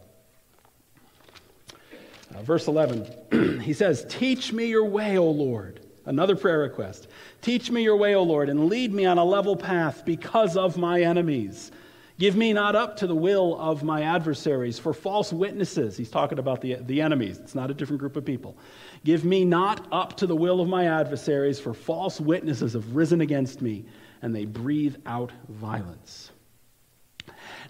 [2.33, 5.81] Uh, verse 11, he says, Teach me your way, O Lord.
[6.05, 7.07] Another prayer request.
[7.41, 10.77] Teach me your way, O Lord, and lead me on a level path because of
[10.77, 11.71] my enemies.
[12.19, 15.97] Give me not up to the will of my adversaries, for false witnesses.
[15.97, 17.39] He's talking about the, the enemies.
[17.39, 18.55] It's not a different group of people.
[19.03, 23.21] Give me not up to the will of my adversaries, for false witnesses have risen
[23.21, 23.85] against me,
[24.21, 26.31] and they breathe out violence.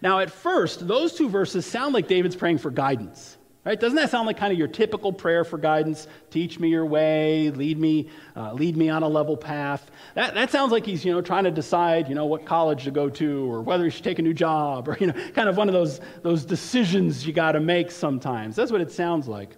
[0.02, 3.38] Now, at first, those two verses sound like David's praying for guidance.
[3.66, 3.80] Right?
[3.80, 6.08] Doesn't that sound like kind of your typical prayer for guidance?
[6.32, 9.90] Teach me your way, lead me, uh, lead me on a level path.
[10.16, 12.92] That, that sounds like he's you know trying to decide you know what college to
[12.92, 15.56] go to or whether he should take a new job or you know kind of
[15.56, 18.58] one of those those decisions you got to make sometimes.
[18.58, 19.56] That's what it sounds like.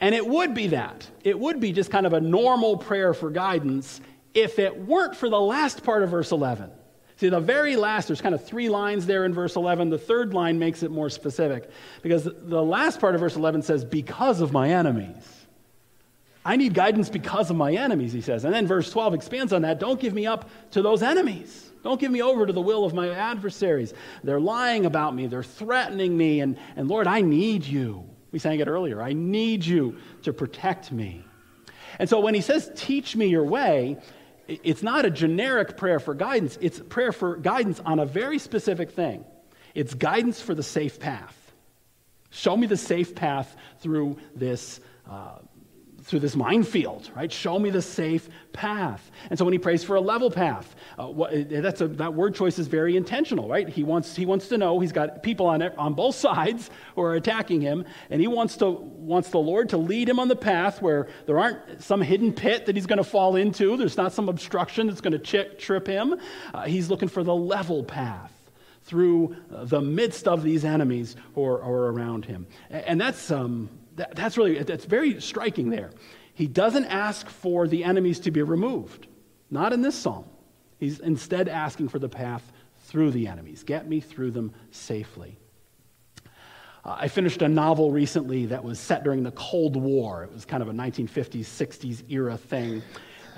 [0.00, 1.08] And it would be that.
[1.22, 4.00] It would be just kind of a normal prayer for guidance
[4.34, 6.70] if it weren't for the last part of verse 11.
[7.18, 9.90] See, the very last, there's kind of three lines there in verse 11.
[9.90, 11.68] The third line makes it more specific
[12.00, 15.16] because the last part of verse 11 says, Because of my enemies.
[16.44, 18.44] I need guidance because of my enemies, he says.
[18.44, 19.80] And then verse 12 expands on that.
[19.80, 21.72] Don't give me up to those enemies.
[21.82, 23.94] Don't give me over to the will of my adversaries.
[24.22, 26.40] They're lying about me, they're threatening me.
[26.40, 28.08] And, and Lord, I need you.
[28.30, 29.02] We sang it earlier.
[29.02, 31.24] I need you to protect me.
[31.98, 33.96] And so when he says, Teach me your way,
[34.48, 38.90] it's not a generic prayer for guidance, it's prayer for guidance on a very specific
[38.90, 39.24] thing.
[39.74, 41.36] It's guidance for the safe path.
[42.30, 45.38] Show me the safe path through this uh,
[46.08, 47.30] through this minefield, right?
[47.30, 49.10] Show me the safe path.
[49.28, 52.34] And so when he prays for a level path, uh, what, that's a, that word
[52.34, 53.68] choice is very intentional, right?
[53.68, 57.02] He wants, he wants to know he's got people on, it, on both sides who
[57.02, 60.36] are attacking him, and he wants, to, wants the Lord to lead him on the
[60.36, 64.14] path where there aren't some hidden pit that he's going to fall into, there's not
[64.14, 66.16] some obstruction that's going to trip him.
[66.54, 68.32] Uh, he's looking for the level path
[68.84, 72.46] through the midst of these enemies who are, are around him.
[72.70, 75.90] And that's, um, that, that's really, that's very striking there.
[76.34, 79.06] He doesn't ask for the enemies to be removed,
[79.50, 80.24] not in this psalm.
[80.78, 82.52] He's instead asking for the path
[82.84, 83.64] through the enemies.
[83.64, 85.36] Get me through them safely.
[86.84, 90.24] Uh, I finished a novel recently that was set during the Cold War.
[90.24, 92.82] It was kind of a 1950s, 60s era thing.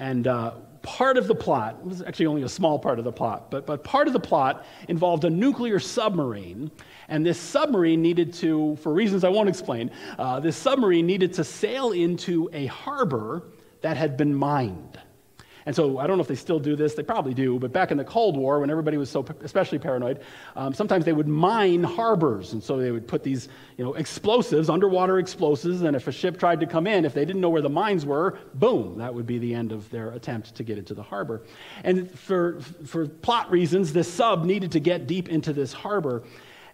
[0.01, 3.13] And uh, part of the plot, it was actually only a small part of the
[3.13, 6.71] plot, but, but part of the plot involved a nuclear submarine.
[7.09, 11.45] And this submarine needed to, for reasons I won't explain, uh, this submarine needed to
[11.45, 13.45] sail into a harbor
[13.83, 14.99] that had been mined.
[15.67, 17.91] And so I don't know if they still do this, they probably do, but back
[17.91, 20.21] in the Cold War, when everybody was so especially paranoid,
[20.57, 22.53] um, sometimes they would mine harbors.
[22.53, 26.39] And so they would put these you know, explosives, underwater explosives, and if a ship
[26.39, 29.27] tried to come in, if they didn't know where the mines were, boom, that would
[29.27, 31.43] be the end of their attempt to get into the harbor.
[31.85, 36.23] And for, for plot reasons, this sub needed to get deep into this harbor.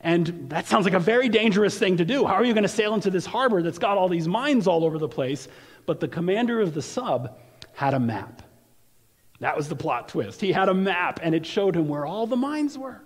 [0.00, 2.26] And that sounds like a very dangerous thing to do.
[2.26, 4.84] How are you going to sail into this harbor that's got all these mines all
[4.84, 5.48] over the place?
[5.86, 7.38] But the commander of the sub
[7.72, 8.42] had a map.
[9.40, 10.40] That was the plot twist.
[10.40, 13.02] He had a map and it showed him where all the mines were.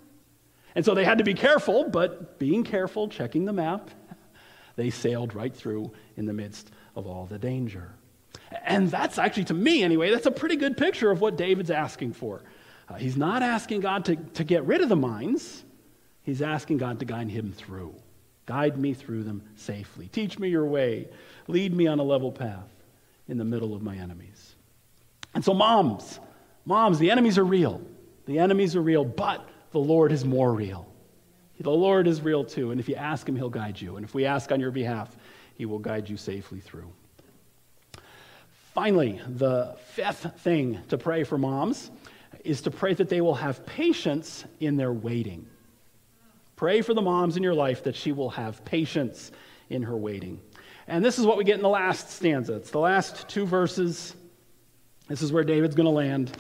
[0.75, 3.91] And so they had to be careful, but being careful, checking the map,
[4.77, 7.93] they sailed right through in the midst of all the danger.
[8.65, 12.13] And that's actually, to me anyway, that's a pretty good picture of what David's asking
[12.13, 12.43] for.
[12.89, 15.65] Uh, he's not asking God to, to get rid of the mines,
[16.23, 17.95] he's asking God to guide him through.
[18.47, 20.09] Guide me through them safely.
[20.09, 21.09] Teach me your way.
[21.47, 22.69] Lead me on a level path
[23.29, 24.57] in the middle of my enemies.
[25.35, 26.19] And so, moms,
[26.65, 27.83] moms, the enemies are real.
[28.27, 30.87] The enemies are real, but the Lord is more real.
[31.61, 32.71] The Lord is real too.
[32.71, 33.97] And if you ask Him, He'll guide you.
[33.97, 35.15] And if we ask on your behalf,
[35.55, 36.91] He will guide you safely through.
[38.73, 41.91] Finally, the fifth thing to pray for moms
[42.45, 45.47] is to pray that they will have patience in their waiting.
[46.57, 49.33] Pray for the moms in your life that she will have patience
[49.69, 50.41] in her waiting.
[50.87, 52.55] And this is what we get in the last stanza.
[52.55, 54.15] It's the last two verses
[55.11, 56.31] this is where David's going to land.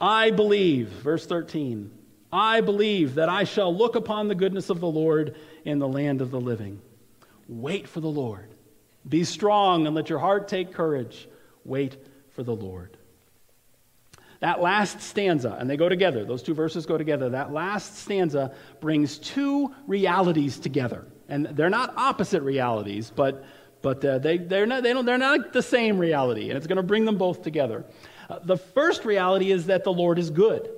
[0.00, 1.92] I believe, verse 13,
[2.32, 6.20] I believe that I shall look upon the goodness of the Lord in the land
[6.20, 6.82] of the living.
[7.48, 8.52] Wait for the Lord.
[9.08, 11.28] Be strong and let your heart take courage.
[11.64, 11.96] Wait
[12.30, 12.96] for the Lord.
[14.40, 17.30] That last stanza, and they go together, those two verses go together.
[17.30, 21.06] That last stanza brings two realities together.
[21.28, 23.44] And they're not opposite realities, but
[23.84, 26.78] but uh, they, they're, not, they don't, they're not the same reality, and it's going
[26.78, 27.84] to bring them both together.
[28.30, 30.70] Uh, the first reality is that the Lord is good.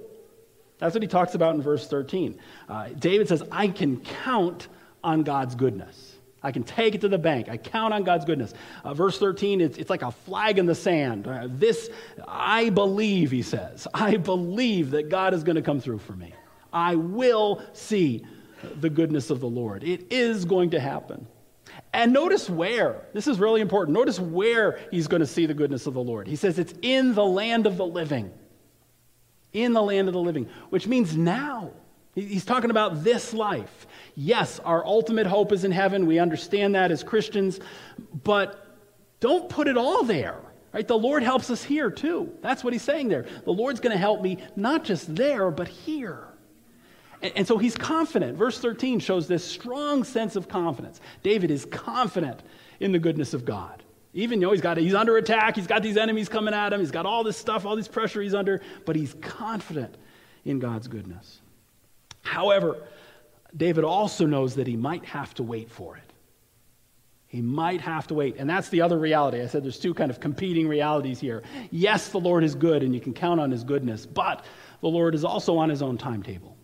[0.79, 2.37] That's what he talks about in verse 13.
[2.69, 4.67] Uh, David says, I can count
[5.05, 6.17] on God's goodness.
[6.43, 7.49] I can take it to the bank.
[7.49, 8.53] I count on God's goodness.
[8.83, 11.29] Uh, verse 13, it's, it's like a flag in the sand.
[11.29, 11.89] Uh, this,
[12.27, 13.87] I believe, he says.
[13.95, 16.35] I believe that God is going to come through for me.
[16.73, 18.27] I will see
[18.81, 19.85] the goodness of the Lord.
[19.85, 21.29] It is going to happen.
[21.93, 23.07] And notice where.
[23.15, 23.97] This is really important.
[23.97, 26.27] Notice where he's going to see the goodness of the Lord.
[26.27, 28.33] He says it's in the land of the living.
[29.53, 31.73] In the land of the living, which means now.
[32.15, 33.87] He's talking about this life.
[34.15, 36.07] Yes, our ultimate hope is in heaven.
[36.07, 37.61] We understand that as Christians,
[38.25, 38.67] but
[39.21, 40.41] don't put it all there.
[40.73, 40.87] Right?
[40.87, 42.33] The Lord helps us here too.
[42.43, 43.27] That's what he's saying there.
[43.45, 46.27] The Lord's going to help me not just there, but here.
[47.23, 48.37] And, so he's confident.
[48.37, 51.01] Verse 13 shows this strong sense of confidence.
[51.23, 52.41] David is confident
[52.81, 53.83] in the goodness of God.
[54.13, 56.91] Even though he's got he's under attack, he's got these enemies coming at him, he's
[56.91, 59.95] got all this stuff, all this pressure he's under, but he's confident
[60.45, 61.41] in God's goodness.
[62.23, 62.83] However,
[63.57, 66.03] David also knows that he might have to wait for it.
[67.27, 68.37] He might have to wait.
[68.39, 69.43] And that's the other reality.
[69.43, 71.43] I said there's two kind of competing realities here.
[71.71, 74.45] Yes, the Lord is good and you can count on his goodness, but
[74.81, 76.56] the Lord is also on his own timetable.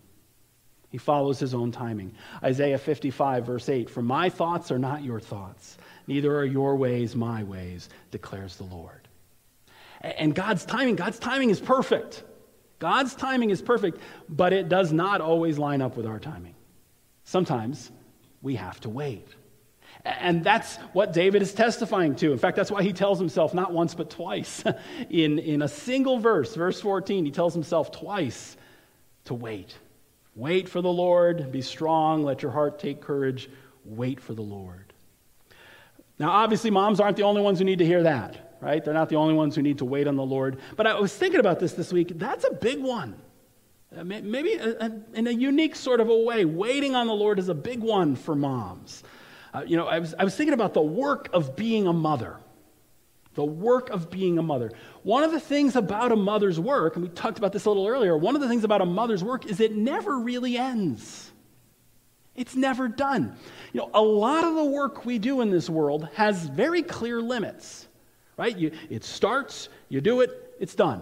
[0.93, 2.13] He follows his own timing.
[2.43, 7.15] Isaiah 55, verse 8 For my thoughts are not your thoughts, neither are your ways
[7.15, 9.07] my ways, declares the Lord.
[10.01, 12.23] And God's timing, God's timing is perfect.
[12.77, 13.97] God's timing is perfect,
[14.29, 16.53] but it does not always line up with our timing.
[17.23, 17.91] Sometimes
[18.43, 19.27] we have to wait.
[20.05, 22.31] And that's what David is testifying to.
[22.31, 24.63] In fact, that's why he tells himself not once but twice.
[25.09, 28.57] in, in a single verse, verse 14, he tells himself twice
[29.25, 29.75] to wait.
[30.35, 33.49] Wait for the Lord, be strong, let your heart take courage,
[33.85, 34.93] wait for the Lord.
[36.17, 38.83] Now, obviously, moms aren't the only ones who need to hear that, right?
[38.83, 40.59] They're not the only ones who need to wait on the Lord.
[40.75, 42.13] But I was thinking about this this week.
[42.15, 43.15] That's a big one.
[43.95, 44.53] Uh, maybe
[45.13, 48.15] in a unique sort of a way, waiting on the Lord is a big one
[48.15, 49.03] for moms.
[49.53, 52.37] Uh, you know, I was, I was thinking about the work of being a mother.
[53.35, 54.71] The work of being a mother.
[55.01, 57.87] One of the things about a mother's work, and we talked about this a little
[57.87, 61.31] earlier, one of the things about a mother's work is it never really ends.
[62.35, 63.35] It's never done.
[63.73, 67.21] You know, a lot of the work we do in this world has very clear
[67.21, 67.87] limits,
[68.37, 68.55] right?
[68.55, 71.01] You, it starts, you do it, it's done.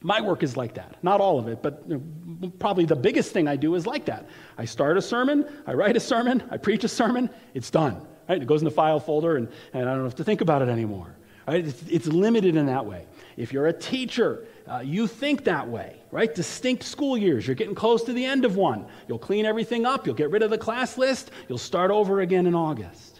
[0.00, 0.96] My work is like that.
[1.02, 4.26] Not all of it, but probably the biggest thing I do is like that.
[4.58, 8.06] I start a sermon, I write a sermon, I preach a sermon, it's done.
[8.28, 8.40] Right?
[8.40, 10.68] It goes in the file folder, and, and I don't have to think about it
[10.68, 11.14] anymore.
[11.46, 11.66] Right?
[11.66, 13.06] It's, it's limited in that way.
[13.36, 16.32] If you're a teacher, uh, you think that way, right?
[16.34, 17.46] Distinct school years.
[17.46, 18.86] You're getting close to the end of one.
[19.08, 20.06] You'll clean everything up.
[20.06, 21.30] You'll get rid of the class list.
[21.48, 23.11] You'll start over again in August.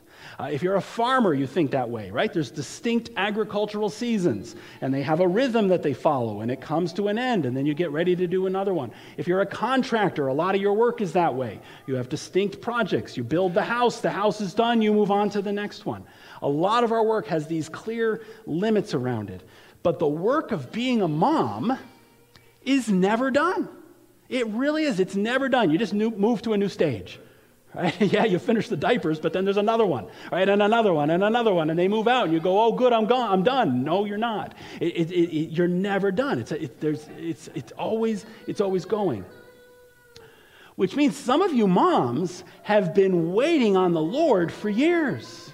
[0.43, 2.33] Uh, if you're a farmer, you think that way, right?
[2.33, 6.93] There's distinct agricultural seasons, and they have a rhythm that they follow, and it comes
[6.95, 8.91] to an end, and then you get ready to do another one.
[9.17, 11.61] If you're a contractor, a lot of your work is that way.
[11.87, 13.17] You have distinct projects.
[13.17, 16.03] You build the house, the house is done, you move on to the next one.
[16.43, 19.45] A lot of our work has these clear limits around it.
[19.85, 21.79] But the work of being a mom
[22.63, 23.69] is never done.
[24.29, 24.99] It really is.
[24.99, 25.71] It's never done.
[25.71, 27.21] You just move to a new stage.
[27.75, 27.99] Right?
[28.13, 30.49] yeah, you finish the diapers, but then there's another one, right?
[30.49, 32.93] And another one, and another one, and they move out, and you go, "Oh, good,
[32.93, 34.55] I'm gone, I'm done." No, you're not.
[34.81, 36.39] It, it, it, you're never done.
[36.39, 39.25] It's, a, there's, it's, it's always, it's always going.
[40.77, 45.53] Which means some of you moms have been waiting on the Lord for years.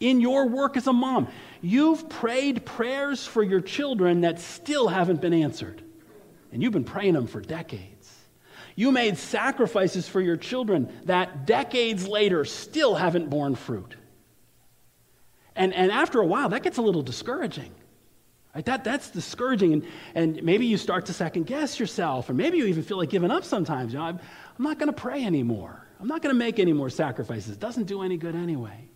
[0.00, 1.28] In your work as a mom,
[1.60, 5.82] you've prayed prayers for your children that still haven't been answered,
[6.50, 7.91] and you've been praying them for decades.
[8.74, 13.96] You made sacrifices for your children that decades later still haven't borne fruit.
[15.54, 17.72] And, and after a while, that gets a little discouraging.
[18.54, 18.64] Right?
[18.64, 19.72] That, that's discouraging.
[19.72, 23.10] And, and maybe you start to second guess yourself, or maybe you even feel like
[23.10, 23.92] giving up sometimes.
[23.92, 24.20] You know, I'm,
[24.58, 25.86] I'm not going to pray anymore.
[26.00, 27.50] I'm not going to make any more sacrifices.
[27.50, 28.88] It doesn't do any good anyway.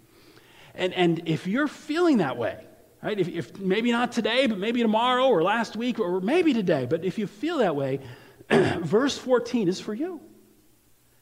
[0.74, 2.66] And, and if you're feeling that way,
[3.03, 6.87] right, if, if maybe not today, but maybe tomorrow or last week or maybe today,
[6.87, 8.01] but if you feel that way,
[8.80, 10.20] verse 14 is for you.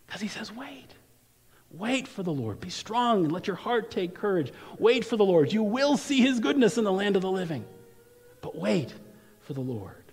[0.06, 0.88] Because he says, wait.
[1.70, 2.60] Wait for the Lord.
[2.60, 4.52] Be strong and let your heart take courage.
[4.78, 5.52] Wait for the Lord.
[5.52, 7.64] You will see his goodness in the land of the living.
[8.42, 8.94] But wait
[9.40, 10.04] for the Lord.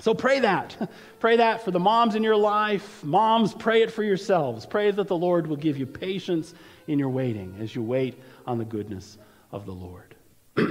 [0.00, 0.90] So pray that.
[1.20, 3.04] Pray that for the moms in your life.
[3.04, 4.66] Moms, pray it for yourselves.
[4.66, 6.52] Pray that the Lord will give you patience
[6.86, 9.16] in your waiting as you wait on the goodness
[9.52, 10.14] of the Lord.
[10.56, 10.68] well,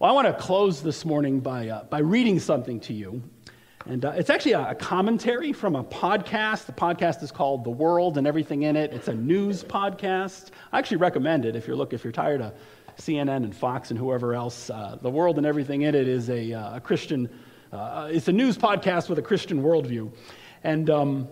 [0.00, 3.22] I want to close this morning by, uh, by reading something to you
[3.86, 6.64] and uh, it's actually a, a, commentary from a podcast.
[6.64, 8.94] The podcast is called The World and Everything in It.
[8.94, 10.50] It's a news podcast.
[10.72, 12.54] I actually recommend it if you're look if you're tired of
[12.96, 14.70] CNN and Fox and whoever else.
[14.70, 17.28] Uh, the World and Everything in It is a, uh, a Christian.
[17.72, 20.10] Uh, it's a news podcast with a Christian worldview,
[20.62, 21.28] and um,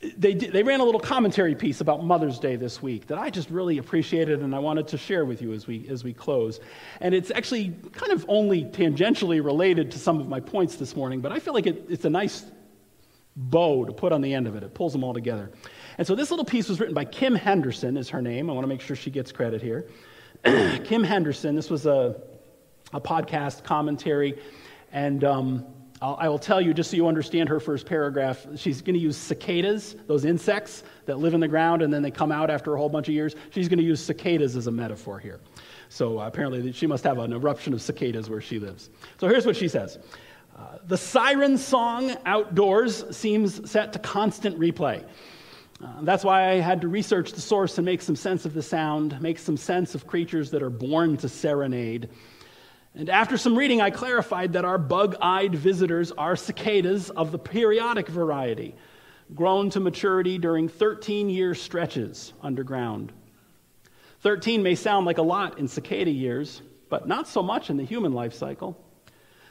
[0.00, 3.50] they, they ran a little commentary piece about Mother's Day this week that I just
[3.50, 6.60] really appreciated and I wanted to share with you as we, as we close.
[7.00, 11.20] And it's actually kind of only tangentially related to some of my points this morning,
[11.20, 12.44] but I feel like it, it's a nice
[13.34, 14.62] bow to put on the end of it.
[14.62, 15.50] It pulls them all together.
[15.96, 18.48] And so this little piece was written by Kim Henderson, is her name.
[18.50, 19.88] I want to make sure she gets credit here.
[20.84, 22.20] Kim Henderson, this was a,
[22.92, 24.38] a podcast commentary.
[24.92, 25.66] And um,
[26.00, 29.00] I'll, I will tell you, just so you understand her first paragraph, she's going to
[29.00, 32.74] use cicadas, those insects that live in the ground and then they come out after
[32.74, 33.34] a whole bunch of years.
[33.50, 35.40] She's going to use cicadas as a metaphor here.
[35.88, 38.90] So uh, apparently, she must have an eruption of cicadas where she lives.
[39.18, 39.98] So here's what she says
[40.56, 45.04] uh, The siren song outdoors seems set to constant replay.
[45.82, 48.62] Uh, that's why I had to research the source and make some sense of the
[48.62, 52.08] sound, make some sense of creatures that are born to serenade.
[52.98, 57.38] And after some reading, I clarified that our bug eyed visitors are cicadas of the
[57.38, 58.74] periodic variety,
[59.36, 63.12] grown to maturity during 13 year stretches underground.
[64.22, 67.84] 13 may sound like a lot in cicada years, but not so much in the
[67.84, 68.76] human life cycle.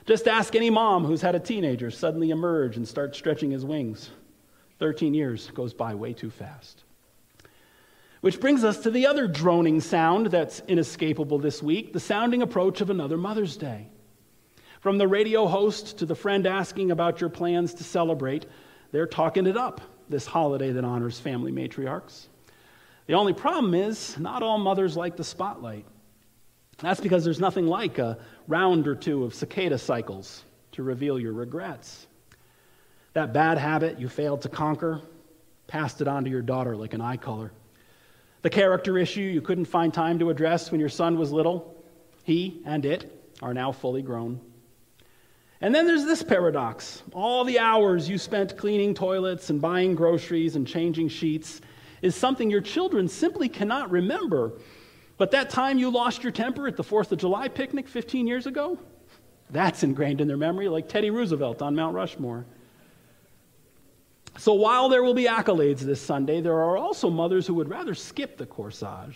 [0.06, 4.10] Just ask any mom who's had a teenager suddenly emerge and start stretching his wings.
[4.80, 6.84] 13 years goes by way too fast.
[8.28, 12.82] Which brings us to the other droning sound that's inescapable this week the sounding approach
[12.82, 13.88] of another Mother's Day.
[14.82, 18.45] From the radio host to the friend asking about your plans to celebrate,
[18.91, 22.28] they're talking it up this holiday that honors family matriarchs.
[23.05, 25.86] The only problem is, not all mothers like the spotlight.
[26.80, 31.32] That's because there's nothing like a round or two of cicada cycles to reveal your
[31.32, 32.07] regrets.
[33.13, 35.01] That bad habit you failed to conquer,
[35.67, 37.53] passed it on to your daughter like an eye color.
[38.42, 41.76] The character issue you couldn't find time to address when your son was little,
[42.24, 44.40] he and it are now fully grown.
[45.60, 47.02] And then there's this paradox.
[47.14, 51.62] All the hours you spent cleaning toilets and buying groceries and changing sheets
[52.04, 54.54] is something your children simply cannot remember.
[55.18, 58.46] But that time you lost your temper at the 4th of July picnic 15 years
[58.46, 58.78] ago,
[59.50, 62.46] that's ingrained in their memory, like Teddy Roosevelt on Mount Rushmore.
[64.38, 67.96] So while there will be accolades this Sunday, there are also mothers who would rather
[67.96, 69.16] skip the corsage.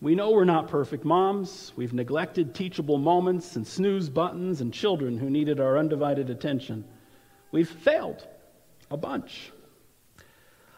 [0.00, 1.72] We know we're not perfect moms.
[1.76, 6.84] We've neglected teachable moments and snooze buttons and children who needed our undivided attention.
[7.52, 8.26] We've failed
[8.90, 9.52] a bunch.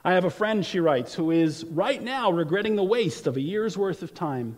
[0.05, 3.41] I have a friend, she writes, who is right now regretting the waste of a
[3.41, 4.57] year's worth of time.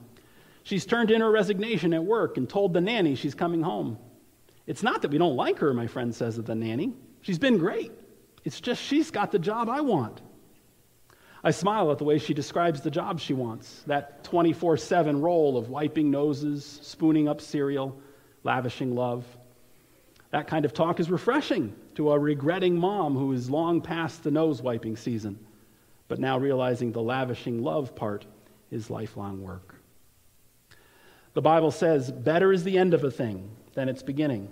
[0.62, 3.98] She's turned in her resignation at work and told the nanny she's coming home.
[4.66, 6.92] It's not that we don't like her, my friend says of the nanny.
[7.22, 7.92] She's been great.
[8.48, 10.22] It's just she's got the job I want.
[11.44, 15.58] I smile at the way she describes the job she wants that 24 7 role
[15.58, 18.00] of wiping noses, spooning up cereal,
[18.44, 19.26] lavishing love.
[20.30, 24.30] That kind of talk is refreshing to a regretting mom who is long past the
[24.30, 25.38] nose wiping season,
[26.08, 28.24] but now realizing the lavishing love part
[28.70, 29.74] is lifelong work.
[31.34, 34.48] The Bible says, Better is the end of a thing than its beginning.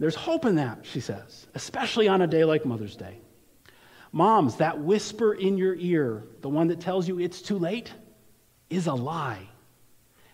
[0.00, 3.18] There's hope in that, she says, especially on a day like Mother's Day.
[4.12, 7.92] Moms, that whisper in your ear, the one that tells you it's too late,
[8.70, 9.46] is a lie.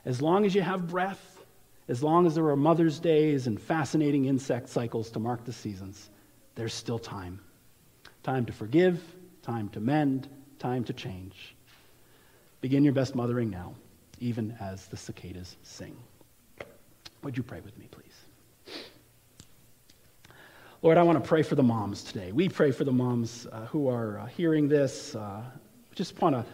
[0.05, 1.45] As long as you have breath,
[1.89, 6.11] as long as there are Mother's Days and fascinating insect cycles to mark the seasons,
[6.55, 7.41] there's still time.
[8.23, 9.03] Time to forgive,
[9.43, 10.29] time to mend,
[10.61, 11.57] time to change.
[12.61, 13.75] Begin your best mothering now,
[14.21, 15.97] even as the cicadas sing.
[17.25, 18.06] Would you pray with me, please?
[20.87, 22.31] Lord, I want to pray for the moms today.
[22.31, 25.17] We pray for the moms uh, who are uh, hearing this.
[25.17, 25.43] Uh,
[25.97, 26.45] just want to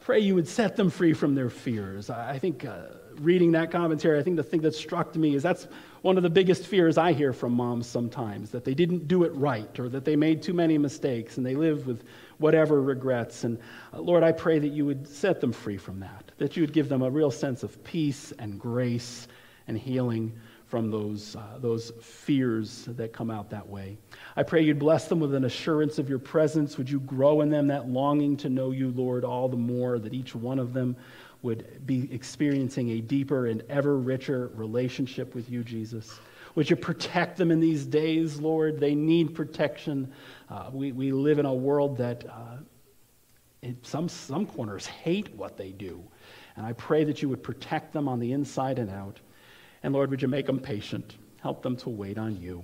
[0.00, 2.08] pray you would set them free from their fears.
[2.08, 2.82] I, I think uh,
[3.16, 5.66] reading that commentary, I think the thing that struck me is that's
[6.02, 9.34] one of the biggest fears I hear from moms sometimes that they didn't do it
[9.34, 12.04] right or that they made too many mistakes and they live with
[12.38, 13.42] whatever regrets.
[13.42, 13.58] And
[13.92, 16.72] uh, Lord, I pray that you would set them free from that, that you would
[16.72, 19.26] give them a real sense of peace and grace
[19.66, 20.38] and healing
[20.70, 23.98] from those, uh, those fears that come out that way.
[24.36, 26.78] I pray you'd bless them with an assurance of your presence.
[26.78, 30.14] Would you grow in them that longing to know you, Lord, all the more, that
[30.14, 30.96] each one of them
[31.42, 36.20] would be experiencing a deeper and ever richer relationship with you, Jesus.
[36.54, 38.78] Would you protect them in these days, Lord?
[38.78, 40.12] They need protection.
[40.48, 42.58] Uh, we, we live in a world that uh,
[43.62, 46.00] in some, some corners hate what they do.
[46.56, 49.18] And I pray that you would protect them on the inside and out.
[49.82, 51.16] And Lord, would you make them patient?
[51.40, 52.62] Help them to wait on you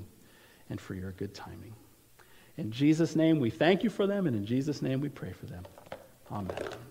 [0.69, 1.75] and for your good timing.
[2.57, 5.47] In Jesus' name, we thank you for them, and in Jesus' name, we pray for
[5.47, 5.65] them.
[6.31, 6.86] Amen.